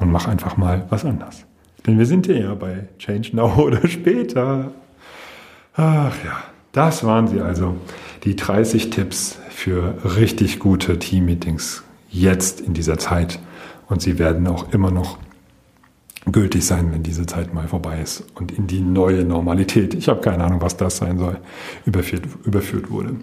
Und 0.00 0.10
mach 0.10 0.26
einfach 0.26 0.56
mal 0.56 0.86
was 0.88 1.04
anders. 1.04 1.44
Denn 1.86 1.98
wir 1.98 2.06
sind 2.06 2.26
ja 2.26 2.54
bei 2.54 2.88
Change 2.98 3.36
Now 3.36 3.54
oder 3.56 3.86
später. 3.86 4.72
Ach 5.74 6.16
ja, 6.24 6.42
das 6.72 7.04
waren 7.04 7.28
sie 7.28 7.40
also. 7.40 7.76
Die 8.24 8.34
30 8.34 8.90
Tipps 8.90 9.38
für 9.50 9.94
richtig 10.16 10.58
gute 10.58 10.98
Teammeetings 10.98 11.84
jetzt 12.10 12.60
in 12.60 12.74
dieser 12.74 12.98
Zeit. 12.98 13.38
Und 13.88 14.02
sie 14.02 14.18
werden 14.18 14.46
auch 14.46 14.72
immer 14.72 14.90
noch 14.90 15.18
gültig 16.26 16.66
sein, 16.66 16.92
wenn 16.92 17.02
diese 17.02 17.26
Zeit 17.26 17.54
mal 17.54 17.66
vorbei 17.66 18.00
ist 18.00 18.24
und 18.34 18.52
in 18.52 18.66
die 18.66 18.80
neue 18.80 19.24
Normalität, 19.24 19.94
ich 19.94 20.08
habe 20.08 20.20
keine 20.20 20.44
Ahnung, 20.44 20.60
was 20.60 20.76
das 20.76 20.98
sein 20.98 21.18
soll, 21.18 21.38
überführt, 21.86 22.24
überführt 22.44 22.90
wurde. 22.90 23.16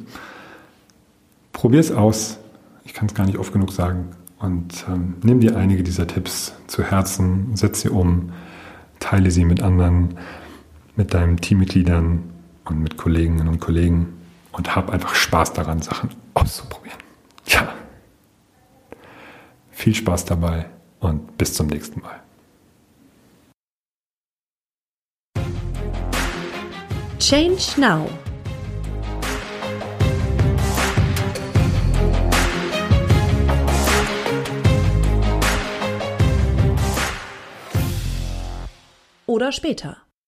Probier 1.53 1.79
es 1.79 1.91
aus. 1.91 2.39
Ich 2.85 2.93
kann 2.93 3.07
es 3.07 3.13
gar 3.13 3.25
nicht 3.25 3.37
oft 3.37 3.53
genug 3.53 3.71
sagen. 3.71 4.09
Und 4.39 4.85
ähm, 4.87 5.15
nimm 5.23 5.39
dir 5.39 5.57
einige 5.57 5.83
dieser 5.83 6.05
Tipps 6.05 6.53
zu 6.67 6.83
Herzen, 6.83 7.55
setz 7.55 7.81
sie 7.81 7.89
um, 7.89 8.31
teile 8.99 9.31
sie 9.31 9.45
mit 9.45 9.61
anderen, 9.61 10.17
mit 10.95 11.13
deinen 11.13 11.37
Teammitgliedern 11.37 12.23
und 12.65 12.81
mit 12.81 12.97
Kolleginnen 12.97 13.47
und 13.47 13.59
Kollegen 13.59 14.13
und 14.51 14.75
hab 14.75 14.91
einfach 14.91 15.15
Spaß 15.15 15.53
daran, 15.53 15.81
Sachen 15.81 16.09
auszuprobieren. 16.33 16.99
Ja. 17.47 17.73
Viel 19.71 19.95
Spaß 19.95 20.25
dabei 20.25 20.65
und 20.99 21.37
bis 21.37 21.53
zum 21.53 21.67
nächsten 21.67 22.01
Mal. 22.01 22.21
Change 27.19 27.79
Now. 27.79 28.07
Oder 39.27 39.51
später. 39.51 40.06